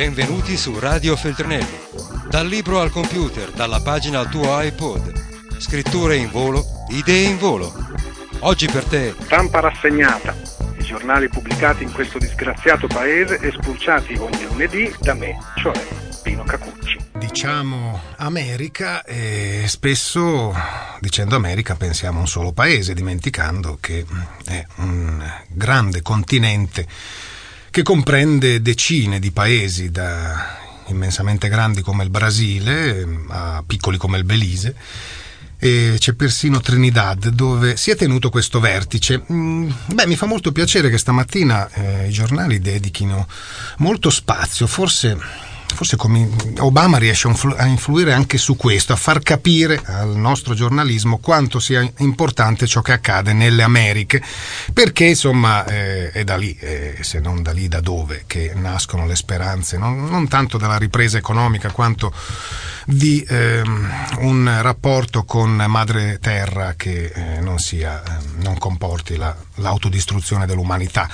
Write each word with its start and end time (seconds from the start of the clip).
Benvenuti 0.00 0.56
su 0.56 0.78
Radio 0.78 1.14
Feltrinelli. 1.14 1.78
Dal 2.30 2.46
libro 2.46 2.80
al 2.80 2.90
computer, 2.90 3.50
dalla 3.50 3.82
pagina 3.82 4.20
al 4.20 4.30
tuo 4.30 4.58
iPod. 4.58 5.58
Scritture 5.58 6.16
in 6.16 6.30
volo, 6.30 6.64
idee 6.88 7.28
in 7.28 7.36
volo. 7.36 7.70
Oggi 8.38 8.64
per 8.64 8.84
te. 8.84 9.14
Stampa 9.20 9.60
rassegnata. 9.60 10.34
I 10.78 10.82
giornali 10.84 11.28
pubblicati 11.28 11.82
in 11.82 11.92
questo 11.92 12.16
disgraziato 12.16 12.86
paese 12.86 13.40
e 13.40 13.52
spulciati 13.52 14.14
ogni 14.14 14.42
lunedì 14.44 14.90
da 15.00 15.12
me, 15.12 15.36
cioè 15.56 15.78
Pino 16.22 16.44
Cacucci. 16.44 16.96
Diciamo 17.18 18.00
America 18.16 19.04
e 19.04 19.64
spesso 19.66 20.54
dicendo 21.00 21.36
America 21.36 21.74
pensiamo 21.74 22.16
a 22.16 22.22
un 22.22 22.26
solo 22.26 22.52
paese, 22.52 22.94
dimenticando 22.94 23.76
che 23.78 24.06
è 24.46 24.64
un 24.76 25.22
grande 25.48 26.00
continente 26.00 26.86
che 27.70 27.82
comprende 27.82 28.60
decine 28.60 29.18
di 29.18 29.30
paesi 29.30 29.90
da 29.90 30.58
immensamente 30.86 31.48
grandi 31.48 31.82
come 31.82 32.02
il 32.02 32.10
Brasile 32.10 33.06
a 33.28 33.62
piccoli 33.64 33.96
come 33.96 34.18
il 34.18 34.24
Belize 34.24 34.74
e 35.62 35.96
c'è 35.98 36.14
persino 36.14 36.60
Trinidad 36.60 37.28
dove 37.28 37.76
si 37.76 37.90
è 37.90 37.96
tenuto 37.96 38.30
questo 38.30 38.60
vertice. 38.60 39.22
Mm, 39.30 39.70
beh, 39.92 40.06
mi 40.06 40.16
fa 40.16 40.24
molto 40.24 40.52
piacere 40.52 40.88
che 40.88 40.96
stamattina 40.96 41.70
eh, 41.70 42.08
i 42.08 42.10
giornali 42.10 42.60
dedichino 42.60 43.28
molto 43.78 44.08
spazio, 44.08 44.66
forse 44.66 45.18
forse 45.74 45.96
Obama 46.58 46.98
riesce 46.98 47.28
a 47.56 47.66
influire 47.66 48.12
anche 48.12 48.38
su 48.38 48.56
questo, 48.56 48.92
a 48.92 48.96
far 48.96 49.20
capire 49.20 49.80
al 49.84 50.16
nostro 50.16 50.54
giornalismo 50.54 51.18
quanto 51.18 51.58
sia 51.58 51.88
importante 51.98 52.66
ciò 52.66 52.80
che 52.80 52.92
accade 52.92 53.32
nelle 53.32 53.62
Americhe, 53.62 54.22
perché 54.72 55.06
insomma 55.06 55.64
eh, 55.66 56.10
è 56.10 56.24
da 56.24 56.36
lì, 56.36 56.56
eh, 56.60 56.98
se 57.00 57.20
non 57.20 57.42
da 57.42 57.52
lì 57.52 57.68
da 57.68 57.80
dove, 57.80 58.24
che 58.26 58.52
nascono 58.54 59.06
le 59.06 59.16
speranze, 59.16 59.78
non, 59.78 60.04
non 60.04 60.28
tanto 60.28 60.58
dalla 60.58 60.78
ripresa 60.78 61.18
economica 61.18 61.70
quanto 61.70 62.12
di 62.86 63.22
eh, 63.28 63.62
un 64.18 64.58
rapporto 64.62 65.24
con 65.24 65.50
madre 65.68 66.18
terra 66.20 66.74
che 66.76 67.12
eh, 67.14 67.40
non, 67.40 67.58
sia, 67.58 68.02
eh, 68.02 68.42
non 68.42 68.58
comporti 68.58 69.16
la, 69.16 69.34
l'autodistruzione 69.56 70.46
dell'umanità 70.46 71.08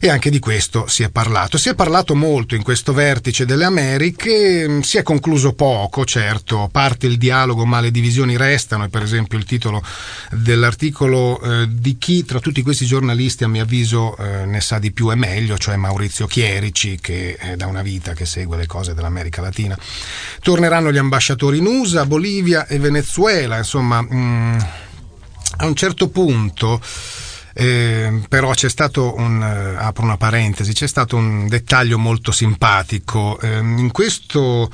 e 0.00 0.08
anche 0.08 0.30
di 0.30 0.38
questo 0.38 0.86
si 0.86 1.02
è 1.02 1.10
parlato. 1.10 1.58
Si 1.58 1.68
è 1.68 1.74
parlato 1.74 2.14
molto 2.14 2.54
in 2.54 2.62
questo 2.62 2.92
vertice 2.92 3.44
delle 3.44 3.64
Americhe, 3.64 4.66
mm, 4.68 4.80
si 4.80 4.96
è 4.98 5.02
concluso 5.02 5.54
poco, 5.54 6.04
certo, 6.04 6.68
parte 6.70 7.06
il 7.06 7.18
dialogo 7.18 7.64
ma 7.64 7.80
le 7.80 7.90
divisioni 7.90 8.36
restano 8.36 8.84
e 8.84 8.88
per 8.88 9.02
esempio 9.02 9.38
il 9.38 9.44
titolo 9.44 9.82
dell'articolo 10.30 11.40
eh, 11.40 11.66
di 11.68 11.98
chi 11.98 12.24
tra 12.24 12.40
tutti 12.40 12.62
questi 12.62 12.86
giornalisti 12.86 13.44
a 13.44 13.48
mio 13.48 13.62
avviso 13.62 14.16
eh, 14.16 14.44
ne 14.44 14.60
sa 14.60 14.78
di 14.78 14.92
più 14.92 15.10
e 15.10 15.14
meglio, 15.14 15.58
cioè 15.58 15.76
Maurizio 15.76 16.26
Chierici 16.26 16.98
che 17.00 17.36
è 17.36 17.56
da 17.56 17.66
una 17.66 17.82
vita 17.82 18.12
che 18.12 18.26
segue 18.26 18.56
le 18.56 18.66
cose 18.66 18.94
dell'America 18.94 19.40
Latina. 19.40 19.76
Torneranno 20.40 20.92
gli 20.92 20.98
ambasciatori 20.98 21.58
in 21.58 21.66
USA, 21.66 22.06
Bolivia 22.06 22.66
e 22.66 22.78
Venezuela, 22.78 23.58
insomma, 23.58 24.02
mh, 24.02 24.08
mm, 24.14 24.58
a 25.58 25.66
un 25.66 25.74
certo 25.74 26.08
punto 26.08 26.80
eh, 27.60 28.20
però 28.28 28.52
c'è 28.52 28.68
stato 28.68 29.16
un, 29.16 29.42
eh, 29.42 29.74
apro 29.76 30.04
una 30.04 30.16
parentesi, 30.16 30.72
c'è 30.72 30.86
stato 30.86 31.16
un 31.16 31.48
dettaglio 31.48 31.98
molto 31.98 32.30
simpatico. 32.30 33.36
Eh, 33.40 33.58
in 33.58 33.90
questo 33.90 34.70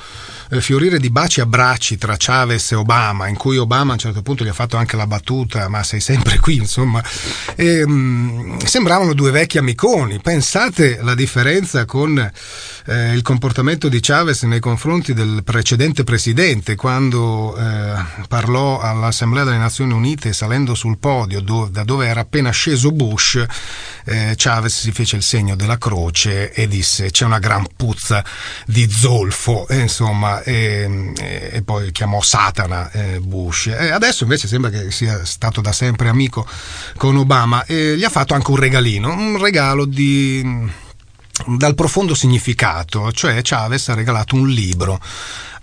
eh, 0.51 0.61
fiorire 0.61 0.99
di 0.99 1.09
baci 1.09 1.41
e 1.41 1.45
abbracci 1.45 1.97
tra 1.97 2.17
Chavez 2.19 2.73
e 2.73 2.75
Obama, 2.75 3.27
in 3.29 3.37
cui 3.37 3.57
Obama 3.57 3.93
a 3.93 3.95
un 3.95 4.01
certo 4.01 4.21
punto 4.21 4.45
gli 4.45 4.49
ha 4.49 4.53
fatto 4.53 4.77
anche 4.77 4.97
la 4.97 5.07
battuta, 5.07 5.67
ma 5.71 5.83
sei 5.83 6.01
sempre 6.01 6.39
qui, 6.39 6.57
insomma, 6.57 7.03
ehm, 7.57 8.59
sembravano 8.59 9.15
due 9.15 9.31
vecchi 9.31 9.57
amiconi. 9.57 10.21
Pensate 10.21 10.99
la 11.01 11.15
differenza 11.15 11.87
con 11.87 12.19
eh, 12.19 13.15
il 13.15 13.23
comportamento 13.23 13.89
di 13.89 13.99
Chavez 14.01 14.43
nei 14.43 14.61
confronti 14.61 15.15
del 15.15 15.41
precedente 15.43 16.05
presidente, 16.05 16.75
quando 16.75 17.57
eh, 17.57 17.95
parlò 18.29 18.79
all'Assemblea 18.79 19.45
delle 19.45 19.57
Nazioni 19.57 19.95
Unite 19.95 20.35
salendo 20.35 20.75
sul 20.75 20.99
podio 20.99 21.41
do, 21.41 21.67
da 21.73 21.83
dove 21.83 22.07
era 22.07 22.21
appena 22.21 22.51
sceso 22.51 22.73
sceso 22.75 22.91
Bush, 22.91 23.45
eh, 24.05 24.35
Chavez 24.37 24.81
si 24.81 24.93
fece 24.93 25.17
il 25.17 25.23
segno 25.23 25.55
della 25.55 25.79
croce 25.79 26.53
e 26.53 26.69
disse 26.69 27.11
c'è 27.11 27.25
una 27.25 27.39
gran 27.39 27.65
puzza 27.77 28.25
di 28.67 28.91
zolfo, 28.91 29.67
e, 29.69 29.81
insomma, 29.81 30.43
e, 30.43 31.13
e, 31.53 31.63
poi 31.63 31.93
chiamò 31.93 32.21
Satana 32.21 32.91
eh, 32.91 33.21
Bush. 33.21 33.69
E 33.69 33.91
adesso 33.91 34.25
invece 34.25 34.49
sembra 34.49 34.71
che 34.71 34.91
sia 34.91 35.25
stato 35.25 35.61
da 35.61 35.73
sempre 35.73 36.09
amico 36.09 36.47
con 36.97 37.17
Obama 37.17 37.65
e 37.65 37.97
gli 37.97 38.05
ha 38.05 38.11
fatto 38.11 38.35
anche 38.35 38.51
un 38.51 38.57
regalino, 38.57 39.13
un 39.13 39.39
regalo 39.39 39.85
di 39.85 40.83
dal 41.47 41.75
profondo 41.75 42.15
significato, 42.15 43.11
cioè 43.11 43.41
Chavez 43.43 43.89
ha 43.89 43.95
regalato 43.95 44.37
un 44.37 44.49
libro 44.49 45.01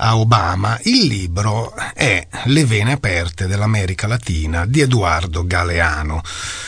a 0.02 0.18
Obama. 0.18 0.80
Il 0.84 1.06
libro 1.06 1.74
è 1.94 2.28
Le 2.46 2.66
vene 2.66 2.94
aperte 2.94 3.48
dell'America 3.48 4.08
Latina 4.08 4.66
di 4.66 4.82
Edoardo 4.82 5.46
Galeano, 5.46 6.22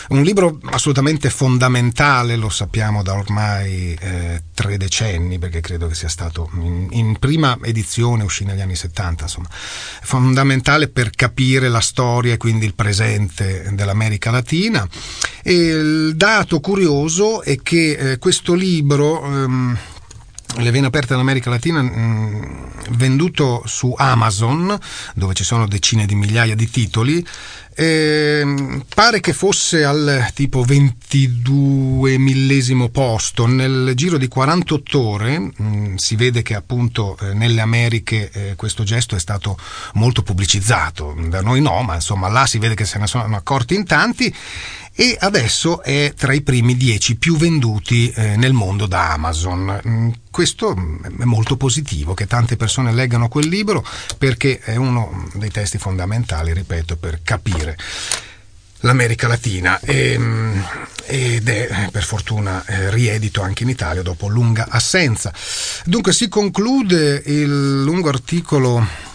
un 0.10 0.22
libro 0.22 0.60
assolutamente 0.66 1.30
fondamentale, 1.30 2.36
lo 2.36 2.50
sappiamo 2.50 3.02
da 3.02 3.14
ormai 3.14 3.98
eh, 4.00 4.44
tre 4.54 4.78
decenni, 4.78 5.40
perché 5.40 5.62
credo 5.62 5.88
che 5.88 5.96
sia 5.96 6.10
stato 6.10 6.50
in, 6.54 6.88
in, 6.92 7.18
prima 7.18 7.58
edizione, 7.64 8.24
uscì 8.24 8.44
negli 8.44 8.62
anni 8.62 8.76
70, 8.76 9.24
insomma, 9.24 9.48
fondamentale 9.50 10.88
per 10.88 11.10
capire 11.10 11.70
la 11.70 11.82
storia 11.82 12.34
e 12.34 12.38
quindi 12.38 12.66
il 12.66 12.76
presente 12.76 13.70
dell'America 13.74 14.30
Latina. 14.30 14.88
E 15.42 15.54
il 15.54 16.16
dato 16.16 16.60
curioso 16.60 17.42
è 17.42 17.58
che 17.62 18.12
eh, 18.12 18.18
questo 18.20 18.54
libro 18.54 19.24
ehm, 19.26 19.78
le 20.58 20.72
vene 20.72 20.88
aperte 20.88 21.10
dell'America 21.10 21.50
Latina 21.50 21.82
mh, 21.82 21.92
mm, 21.98 22.44
venduto 22.92 23.64
su 23.66 23.94
Amazon 23.98 24.78
dove 25.16 25.34
ci 25.34 25.44
sono 25.44 25.68
decine 25.68 26.06
di 26.06 26.16
migliaia 26.16 26.56
di 26.56 26.70
titoli 26.70 27.26
eh, 27.76 28.84
pare 28.94 29.20
che 29.20 29.34
fosse 29.34 29.84
al 29.84 30.30
tipo 30.34 30.64
22 30.64 32.18
millesimo 32.20 32.90
posto. 32.90 33.48
Nel 33.48 33.94
giro 33.96 34.18
di 34.18 34.28
48 34.28 35.02
ore 35.02 35.40
mh, 35.40 35.54
mm, 35.62 35.96
si 35.96 36.16
vede 36.16 36.44
che 36.44 36.56
appunto 36.56 37.18
eh, 37.20 37.34
nelle 37.34 37.62
Americhe 37.62 38.30
eh, 38.32 38.56
questo 38.56 38.84
gesto 38.84 39.16
è 39.16 39.20
stato 39.20 39.58
molto 39.94 40.22
pubblicizzato. 40.22 41.16
Da 41.28 41.42
noi 41.42 41.62
no 41.62 41.82
ma 41.82 41.96
insomma 41.96 42.28
là 42.28 42.46
si 42.46 42.60
vede 42.60 42.76
che 42.76 42.86
se 42.86 43.00
ne 43.00 43.08
sono 43.08 43.36
accorti 43.36 43.74
in 43.74 43.86
tanti 43.86 44.34
e 44.96 45.18
adesso 45.20 45.82
è 45.82 46.14
tra 46.16 46.34
i 46.34 46.42
primi 46.42 46.78
10 46.78 47.16
più 47.16 47.36
venduti 47.36 48.12
eh, 48.12 48.36
nel 48.38 48.54
mondo 48.54 48.86
da 48.86 49.12
Amazon. 49.12 49.82
Mm, 49.88 50.10
questo 50.30 50.72
è 50.74 51.24
molto 51.24 51.58
positivo 51.58 52.14
che 52.14 52.28
tante 52.28 52.58
persone 52.58 52.94
leggano 52.94 53.28
quel 53.28 53.48
libro 53.48 53.84
perché 54.18 54.60
è 54.60 54.76
uno 54.76 55.28
dei 55.34 55.50
testi 55.50 55.78
fondamentali, 55.78 56.54
ripeto, 56.54 56.98
per 56.98 57.22
capire 57.24 57.76
l'America 58.82 59.28
Latina 59.28 59.80
e, 59.80 60.18
mm, 60.18 60.60
ed 61.06 61.50
è 61.50 61.90
per 61.92 62.04
fortuna 62.04 62.64
eh, 62.66 62.92
riedito 62.92 63.42
anche 63.42 63.64
in 63.64 63.70
Italia 63.70 64.04
dopo 64.04 64.28
lunga 64.28 64.68
assenza. 64.70 65.34
Dunque 65.86 66.14
si 66.14 66.28
conclude 66.28 67.22
il 67.26 67.84
lungo 67.84 68.10
articolo 68.10 69.12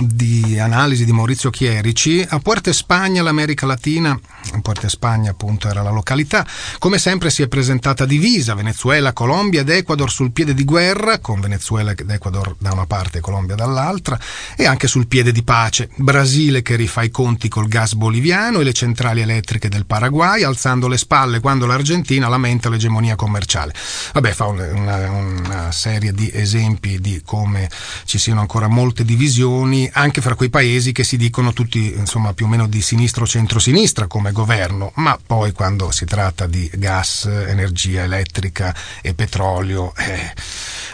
di 0.00 0.58
analisi 0.58 1.04
di 1.04 1.12
Maurizio 1.12 1.50
Chierici, 1.50 2.24
a 2.28 2.38
Puerto 2.38 2.72
Spagna 2.72 3.22
l'America 3.22 3.66
Latina, 3.66 4.18
Puerto 4.62 4.88
Spagna 4.88 5.30
appunto 5.30 5.68
era 5.68 5.82
la 5.82 5.90
località, 5.90 6.46
come 6.78 6.98
sempre 6.98 7.30
si 7.30 7.42
è 7.42 7.48
presentata 7.48 8.04
divisa, 8.04 8.54
Venezuela, 8.54 9.12
Colombia 9.12 9.60
ed 9.60 9.68
Ecuador 9.68 10.10
sul 10.10 10.32
piede 10.32 10.54
di 10.54 10.64
guerra, 10.64 11.18
con 11.18 11.40
Venezuela 11.40 11.92
ed 11.92 12.10
Ecuador 12.10 12.56
da 12.58 12.72
una 12.72 12.86
parte 12.86 13.18
e 13.18 13.20
Colombia 13.20 13.54
dall'altra, 13.54 14.18
e 14.56 14.66
anche 14.66 14.86
sul 14.86 15.06
piede 15.06 15.32
di 15.32 15.42
pace, 15.42 15.88
Brasile 15.96 16.62
che 16.62 16.76
rifà 16.76 17.02
i 17.02 17.10
conti 17.10 17.48
col 17.48 17.68
gas 17.68 17.94
boliviano 17.94 18.60
e 18.60 18.64
le 18.64 18.72
centrali 18.72 19.20
elettriche 19.20 19.68
del 19.68 19.86
Paraguay, 19.86 20.42
alzando 20.42 20.88
le 20.88 20.98
spalle 20.98 21.40
quando 21.40 21.66
l'Argentina 21.66 22.28
lamenta 22.28 22.68
l'egemonia 22.68 23.16
commerciale. 23.16 23.74
Vabbè, 24.12 24.32
fa 24.32 24.46
una, 24.46 25.10
una 25.10 25.72
serie 25.72 26.12
di 26.12 26.30
esempi 26.32 27.00
di 27.00 27.22
come 27.24 27.70
ci 28.04 28.18
siano 28.18 28.40
ancora 28.40 28.68
molte 28.68 29.04
divisioni 29.04 29.83
anche 29.92 30.20
fra 30.20 30.34
quei 30.34 30.50
paesi 30.50 30.92
che 30.92 31.04
si 31.04 31.16
dicono 31.16 31.52
tutti 31.52 31.94
insomma 31.96 32.32
più 32.34 32.46
o 32.46 32.48
meno 32.48 32.66
di 32.66 32.82
sinistra 32.82 33.24
o 33.24 33.26
centro-sinistra 33.26 34.06
come 34.06 34.32
governo, 34.32 34.92
ma 34.96 35.18
poi 35.24 35.52
quando 35.52 35.90
si 35.90 36.04
tratta 36.04 36.46
di 36.46 36.70
gas, 36.74 37.24
energia 37.24 38.02
elettrica 38.02 38.74
e 39.02 39.14
petrolio 39.14 39.94
eh, 39.96 40.32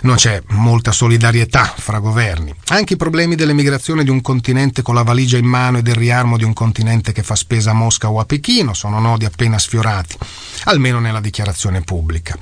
non 0.02 0.16
c'è 0.16 0.42
molta 0.48 0.92
solidarietà 0.92 1.74
fra 1.76 1.98
governi. 1.98 2.54
Anche 2.68 2.94
i 2.94 2.96
problemi 2.96 3.34
dell'emigrazione 3.34 4.04
di 4.04 4.10
un 4.10 4.20
continente 4.20 4.82
con 4.82 4.94
la 4.94 5.02
valigia 5.02 5.36
in 5.36 5.46
mano 5.46 5.78
e 5.78 5.82
del 5.82 5.94
riarmo 5.94 6.36
di 6.36 6.44
un 6.44 6.52
continente 6.52 7.12
che 7.12 7.22
fa 7.22 7.34
spesa 7.34 7.70
a 7.70 7.74
Mosca 7.74 8.10
o 8.10 8.20
a 8.20 8.24
Pechino 8.24 8.74
sono 8.74 8.98
nodi 9.00 9.24
appena 9.24 9.58
sfiorati, 9.58 10.16
almeno 10.64 11.00
nella 11.00 11.20
dichiarazione 11.20 11.82
pubblica. 11.82 12.36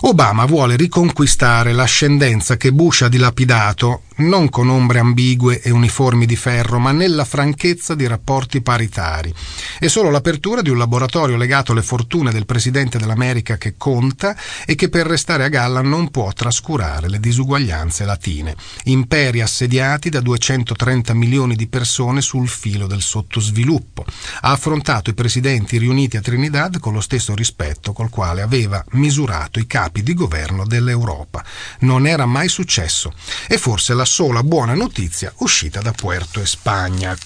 Obama 0.00 0.44
vuole 0.44 0.76
riconquistare 0.76 1.72
l'ascendenza 1.72 2.56
che 2.56 2.72
Bush 2.72 3.02
ha 3.02 3.08
dilapidato 3.08 4.02
non 4.22 4.48
con 4.48 4.68
ombre 4.68 4.98
ambigue 4.98 5.60
e 5.60 5.70
uniformi 5.70 6.26
di 6.26 6.36
ferro, 6.36 6.78
ma 6.78 6.92
nella 6.92 7.24
franchezza 7.24 7.94
di 7.94 8.06
rapporti 8.06 8.62
paritari. 8.62 9.32
È 9.78 9.86
solo 9.88 10.10
l'apertura 10.10 10.62
di 10.62 10.70
un 10.70 10.78
laboratorio 10.78 11.36
legato 11.36 11.72
alle 11.72 11.82
fortune 11.82 12.30
del 12.30 12.46
presidente 12.46 12.98
dell'America 12.98 13.58
che 13.58 13.74
conta 13.76 14.36
e 14.64 14.74
che 14.74 14.88
per 14.88 15.06
restare 15.06 15.44
a 15.44 15.48
galla 15.48 15.82
non 15.82 16.10
può 16.10 16.32
trascurare 16.32 17.08
le 17.08 17.20
disuguaglianze 17.20 18.04
latine. 18.04 18.54
Imperi 18.84 19.40
assediati 19.40 20.08
da 20.08 20.20
230 20.20 21.14
milioni 21.14 21.56
di 21.56 21.68
persone 21.68 22.20
sul 22.20 22.48
filo 22.48 22.86
del 22.86 23.02
sottosviluppo. 23.02 24.04
Ha 24.42 24.50
affrontato 24.50 25.10
i 25.10 25.14
presidenti 25.14 25.78
riuniti 25.78 26.16
a 26.16 26.20
Trinidad 26.20 26.78
con 26.78 26.92
lo 26.92 27.00
stesso 27.00 27.34
rispetto 27.34 27.92
col 27.92 28.10
quale 28.10 28.42
aveva 28.42 28.84
misurato 28.92 29.58
i 29.58 29.66
capi 29.66 30.02
di 30.02 30.14
governo 30.14 30.66
dell'Europa. 30.66 31.44
Non 31.80 32.06
era 32.06 32.26
mai 32.26 32.48
successo. 32.48 33.12
E 33.48 33.58
forse 33.58 33.94
la 33.94 34.04
sola 34.12 34.42
buona 34.42 34.74
notizia 34.74 35.32
uscita 35.38 35.80
da 35.80 35.92
Puerto 35.92 36.42
e 36.42 36.44
Spagna. 36.44 37.16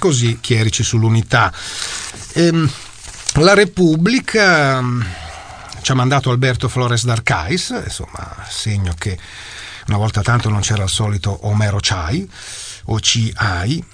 Così 0.00 0.40
chierici 0.40 0.82
sull'unità. 0.82 1.52
Ehm, 2.32 2.68
la 3.34 3.54
Repubblica 3.54 4.82
mm, 4.82 5.02
ci 5.82 5.92
ha 5.92 5.94
mandato 5.94 6.30
Alberto 6.30 6.68
Flores 6.68 7.04
d'Arcais, 7.04 7.82
insomma, 7.84 8.44
segno 8.48 8.92
che 8.98 9.16
una 9.86 9.98
volta 9.98 10.22
tanto 10.22 10.48
non 10.48 10.62
c'era 10.62 10.82
il 10.82 10.88
solito 10.88 11.46
Omero 11.46 11.78
Chai 11.80 12.28
o 12.86 12.98
CI 12.98 13.84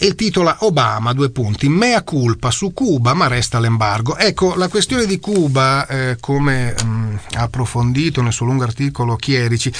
e 0.00 0.14
titola 0.14 0.58
Obama, 0.60 1.12
due 1.12 1.30
punti, 1.30 1.68
mea 1.68 2.02
culpa 2.02 2.52
su 2.52 2.72
Cuba 2.72 3.14
ma 3.14 3.26
resta 3.26 3.58
l'embargo. 3.58 4.16
Ecco, 4.16 4.54
la 4.54 4.68
questione 4.68 5.06
di 5.06 5.18
Cuba, 5.18 5.86
eh, 5.88 6.16
come 6.20 6.72
mh, 6.72 7.18
ha 7.34 7.42
approfondito 7.42 8.22
nel 8.22 8.32
suo 8.32 8.46
lungo 8.46 8.62
articolo 8.62 9.16
Chierici, 9.16 9.72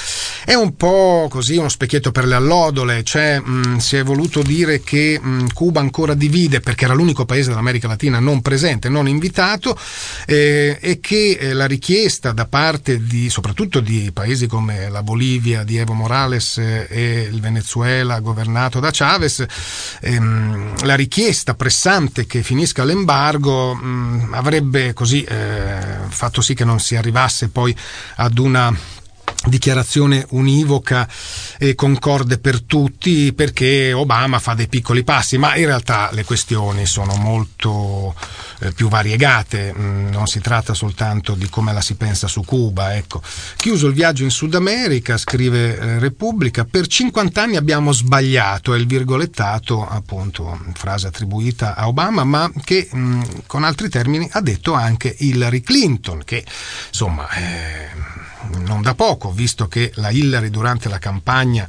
è 0.44 0.54
un 0.54 0.74
po' 0.74 1.28
così 1.30 1.56
uno 1.56 1.68
specchietto 1.68 2.10
per 2.10 2.26
le 2.26 2.34
allodole, 2.34 3.04
cioè 3.04 3.38
mh, 3.38 3.76
si 3.76 3.96
è 3.96 4.02
voluto 4.02 4.42
dire 4.42 4.82
che 4.82 5.20
mh, 5.20 5.52
Cuba 5.52 5.78
ancora 5.78 6.14
divide 6.14 6.60
perché 6.60 6.86
era 6.86 6.94
l'unico 6.94 7.24
paese 7.24 7.50
dell'America 7.50 7.86
Latina 7.86 8.18
non 8.18 8.42
presente, 8.42 8.88
non 8.88 9.06
invitato 9.06 9.78
eh, 10.26 10.78
e 10.80 10.98
che 10.98 11.38
eh, 11.38 11.52
la 11.52 11.66
richiesta 11.66 12.32
da 12.32 12.46
parte 12.46 13.04
di, 13.04 13.30
soprattutto 13.30 13.78
di 13.78 14.10
paesi 14.12 14.48
come 14.48 14.88
la 14.88 15.04
Bolivia 15.04 15.62
di 15.62 15.76
Evo 15.76 15.92
Morales 15.92 16.58
eh, 16.58 16.86
e 16.90 17.28
il 17.30 17.40
Venezuela 17.40 18.18
governato 18.18 18.80
da 18.80 18.90
Chavez 18.92 19.46
ehm, 20.14 20.86
la 20.86 20.94
richiesta 20.94 21.54
pressante 21.54 22.26
che 22.26 22.42
finisca 22.42 22.84
l'embargo 22.84 23.74
mh, 23.74 23.86
mm, 23.86 24.34
avrebbe 24.34 24.92
così 24.92 25.22
eh, 25.22 25.78
fatto 26.08 26.40
sì 26.40 26.54
che 26.54 26.64
non 26.64 26.80
si 26.80 26.96
arrivasse 26.96 27.48
poi 27.48 27.74
ad 28.16 28.38
una 28.38 28.74
dichiarazione 29.46 30.26
univoca 30.30 31.08
e 31.58 31.74
concorde 31.74 32.38
per 32.38 32.62
tutti 32.62 33.32
perché 33.32 33.92
Obama 33.92 34.38
fa 34.40 34.54
dei 34.54 34.66
piccoli 34.66 35.04
passi, 35.04 35.38
ma 35.38 35.54
in 35.56 35.66
realtà 35.66 36.10
le 36.12 36.24
questioni 36.24 36.86
sono 36.86 37.14
molto 37.14 38.14
eh, 38.60 38.72
più 38.72 38.88
variegate, 38.88 39.72
mm, 39.72 40.08
non 40.08 40.26
si 40.26 40.40
tratta 40.40 40.74
soltanto 40.74 41.34
di 41.34 41.48
come 41.48 41.72
la 41.72 41.80
si 41.80 41.94
pensa 41.94 42.26
su 42.26 42.42
Cuba. 42.44 42.96
Ecco. 42.96 43.22
Chiuso 43.56 43.86
il 43.86 43.94
viaggio 43.94 44.24
in 44.24 44.30
Sud 44.30 44.54
America, 44.54 45.16
scrive 45.16 45.78
eh, 45.78 45.98
Repubblica, 45.98 46.64
per 46.64 46.86
50 46.86 47.40
anni 47.40 47.56
abbiamo 47.56 47.92
sbagliato, 47.92 48.74
è 48.74 48.78
il 48.78 48.86
virgolettato, 48.86 49.86
appunto, 49.86 50.58
frase 50.74 51.06
attribuita 51.06 51.76
a 51.76 51.86
Obama, 51.86 52.24
ma 52.24 52.50
che 52.64 52.88
mm, 52.94 53.22
con 53.46 53.62
altri 53.62 53.88
termini 53.88 54.28
ha 54.32 54.40
detto 54.40 54.72
anche 54.72 55.14
Hillary 55.16 55.60
Clinton, 55.60 56.22
che 56.24 56.44
insomma... 56.88 57.28
Eh, 57.30 58.26
non 58.66 58.82
da 58.82 58.94
poco, 58.94 59.30
visto 59.30 59.68
che 59.68 59.92
la 59.96 60.10
Hillary 60.10 60.50
durante 60.50 60.88
la 60.88 60.98
campagna 60.98 61.68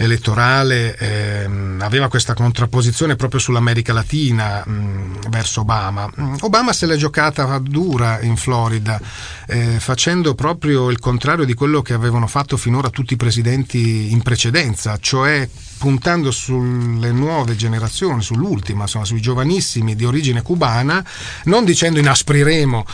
elettorale 0.00 0.96
ehm, 0.96 1.80
aveva 1.82 2.08
questa 2.08 2.32
contrapposizione 2.32 3.16
proprio 3.16 3.38
sull'America 3.38 3.92
Latina 3.92 4.64
mh, 4.64 4.72
mm, 4.72 5.14
verso 5.28 5.60
Obama. 5.60 6.10
Mm, 6.18 6.36
Obama 6.40 6.72
se 6.72 6.86
l'è 6.86 6.96
giocata 6.96 7.58
dura 7.58 8.20
in 8.22 8.36
Florida, 8.36 8.98
eh, 9.46 9.78
facendo 9.78 10.34
proprio 10.34 10.90
il 10.90 10.98
contrario 10.98 11.44
di 11.44 11.52
quello 11.52 11.82
che 11.82 11.92
avevano 11.92 12.26
fatto 12.26 12.56
finora 12.56 12.88
tutti 12.88 13.12
i 13.12 13.18
presidenti 13.18 14.10
in 14.10 14.22
precedenza, 14.22 14.96
cioè 14.98 15.46
puntando 15.80 16.30
sulle 16.30 17.10
nuove 17.10 17.56
generazioni, 17.56 18.20
sull'ultima, 18.20 18.82
insomma, 18.82 19.06
sui 19.06 19.22
giovanissimi 19.22 19.96
di 19.96 20.04
origine 20.04 20.42
cubana, 20.42 21.02
non 21.44 21.64
dicendo 21.64 21.98
inaspriremo 21.98 22.84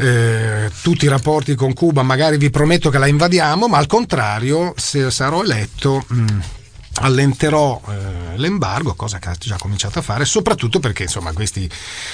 eh, 0.00 0.70
tutti 0.82 1.06
i 1.06 1.08
rapporti 1.08 1.54
con 1.54 1.72
Cuba, 1.72 2.02
magari 2.02 2.36
vi 2.36 2.50
prometto 2.50 2.90
che 2.90 2.98
la 2.98 3.06
invadiamo, 3.06 3.68
ma 3.68 3.78
al 3.78 3.86
contrario, 3.86 4.74
se 4.76 5.10
sarò 5.10 5.42
eletto... 5.42 6.04
Mh, 6.08 6.20
mm, 6.20 6.38
allenterò 6.98 7.80
eh, 7.88 8.36
l'embargo, 8.38 8.94
cosa 8.94 9.18
che 9.18 9.28
ha 9.28 9.36
già 9.38 9.56
cominciato 9.58 9.98
a 9.98 10.02
fare, 10.02 10.24
soprattutto 10.24 10.80
perché 10.80 11.04
insomma 11.04 11.32
questi 11.32 11.68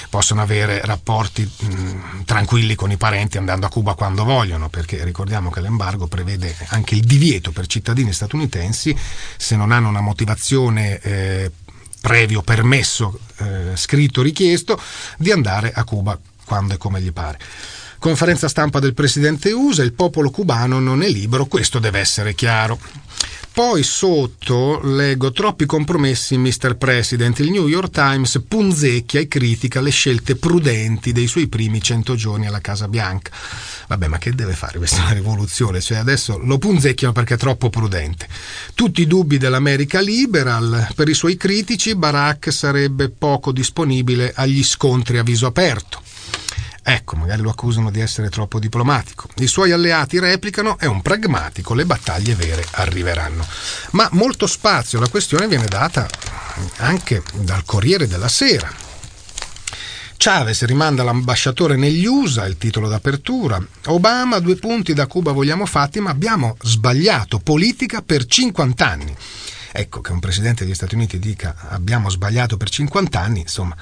possono 0.09 0.41
avere 0.41 0.81
rapporti 0.83 1.43
mh, 1.43 2.23
tranquilli 2.25 2.75
con 2.75 2.91
i 2.91 2.97
parenti 2.97 3.37
andando 3.37 3.65
a 3.65 3.69
Cuba 3.69 3.93
quando 3.93 4.23
vogliono, 4.23 4.69
perché 4.69 5.03
ricordiamo 5.03 5.49
che 5.49 5.61
l'embargo 5.61 6.07
prevede 6.07 6.55
anche 6.69 6.95
il 6.95 7.03
divieto 7.03 7.51
per 7.51 7.67
cittadini 7.67 8.13
statunitensi, 8.13 8.95
se 9.37 9.55
non 9.55 9.71
hanno 9.71 9.89
una 9.89 10.01
motivazione 10.01 10.99
eh, 10.99 11.51
previo 12.01 12.41
permesso 12.41 13.19
eh, 13.37 13.71
scritto 13.75 14.21
richiesto, 14.21 14.79
di 15.17 15.31
andare 15.31 15.71
a 15.73 15.83
Cuba 15.83 16.19
quando 16.45 16.73
e 16.73 16.77
come 16.77 17.01
gli 17.01 17.11
pare. 17.11 17.39
Conferenza 17.97 18.49
stampa 18.49 18.79
del 18.79 18.93
presidente 18.93 19.53
USA, 19.53 19.81
il 19.81 19.93
popolo 19.93 20.29
cubano 20.29 20.81
non 20.81 21.03
è 21.03 21.07
libero, 21.07 21.45
questo 21.45 21.79
deve 21.79 21.99
essere 21.99 22.35
chiaro. 22.35 22.77
Poi 23.53 23.83
sotto 23.83 24.79
leggo 24.81 25.31
troppi 25.31 25.67
compromessi 25.67 26.39
Mr. 26.39 26.75
President. 26.75 27.37
Il 27.37 27.51
New 27.51 27.67
York 27.67 27.91
Times 27.91 28.41
punzecchia 28.47 29.19
e 29.19 29.27
critica 29.27 29.79
le 29.79 29.91
scelte 29.91 30.35
prudenti 30.37 31.11
dei 31.11 31.27
suoi 31.27 31.47
primi 31.47 31.79
cento 31.79 32.15
giorni 32.15 32.47
alla 32.47 32.61
Casa 32.61 32.87
Bianca. 32.87 33.29
Vabbè, 33.89 34.07
ma 34.07 34.17
che 34.17 34.33
deve 34.33 34.53
fare 34.53 34.79
questa 34.79 35.07
rivoluzione? 35.13 35.81
Cioè 35.81 35.99
adesso 35.99 36.39
lo 36.39 36.57
punzecchiano 36.57 37.13
perché 37.13 37.35
è 37.35 37.37
troppo 37.37 37.69
prudente. 37.69 38.27
Tutti 38.73 39.03
i 39.03 39.07
dubbi 39.07 39.37
dell'America 39.37 40.01
liberal. 40.01 40.87
Per 40.95 41.07
i 41.07 41.13
suoi 41.13 41.37
critici 41.37 41.95
Barack 41.95 42.51
sarebbe 42.51 43.09
poco 43.09 43.51
disponibile 43.51 44.33
agli 44.35 44.63
scontri 44.63 45.19
a 45.19 45.23
viso 45.23 45.45
aperto. 45.45 46.02
Ecco, 46.85 47.15
magari 47.15 47.41
lo 47.41 47.49
accusano 47.49 47.89
di 47.89 48.01
essere 48.01 48.29
troppo 48.29 48.59
diplomatico. 48.59 49.29
I 49.37 49.47
suoi 49.47 49.71
alleati 49.71 50.19
replicano, 50.19 50.77
è 50.77 50.85
un 50.85 51.01
pragmatico, 51.01 51.73
le 51.73 51.85
battaglie 51.85 52.35
vere 52.35 52.65
arriveranno. 52.71 53.47
Ma 53.91 54.09
molto 54.11 54.47
spazio 54.47 54.97
alla 54.97 55.07
questione 55.07 55.47
viene 55.47 55.65
data 55.65 56.07
anche 56.77 57.23
dal 57.35 57.63
Corriere 57.63 58.05
della 58.05 58.27
Sera. 58.27 58.69
Chavez 60.17 60.63
rimanda 60.65 61.03
l'ambasciatore 61.03 61.77
negli 61.77 62.05
USA, 62.05 62.45
il 62.45 62.57
titolo 62.57 62.89
d'apertura. 62.89 63.65
Obama, 63.87 64.39
due 64.39 64.55
punti 64.55 64.93
da 64.93 65.07
Cuba 65.07 65.31
vogliamo 65.31 65.65
fatti, 65.65 66.01
ma 66.01 66.11
abbiamo 66.11 66.57
sbagliato 66.61 67.39
politica 67.39 68.01
per 68.01 68.25
50 68.25 68.89
anni. 68.89 69.15
Ecco 69.71 70.01
che 70.01 70.11
un 70.11 70.19
presidente 70.19 70.65
degli 70.65 70.75
Stati 70.75 70.95
Uniti 70.95 71.17
dica 71.17 71.55
abbiamo 71.69 72.09
sbagliato 72.09 72.57
per 72.57 72.69
50 72.69 73.19
anni, 73.19 73.39
insomma 73.39 73.75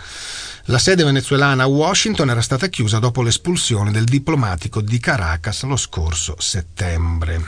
la 0.66 0.78
sede 0.78 1.04
venezuelana 1.04 1.64
a 1.64 1.68
Washington 1.68 2.30
era 2.30 2.42
stata 2.42 2.68
chiusa 2.68 3.00
dopo 3.00 3.22
l'espulsione 3.22 3.92
del 3.92 4.04
diplomatico 4.04 4.82
di 4.82 5.00
Caracas 5.00 5.64
lo 5.64 5.76
scorso 5.76 6.36
settembre. 6.38 7.42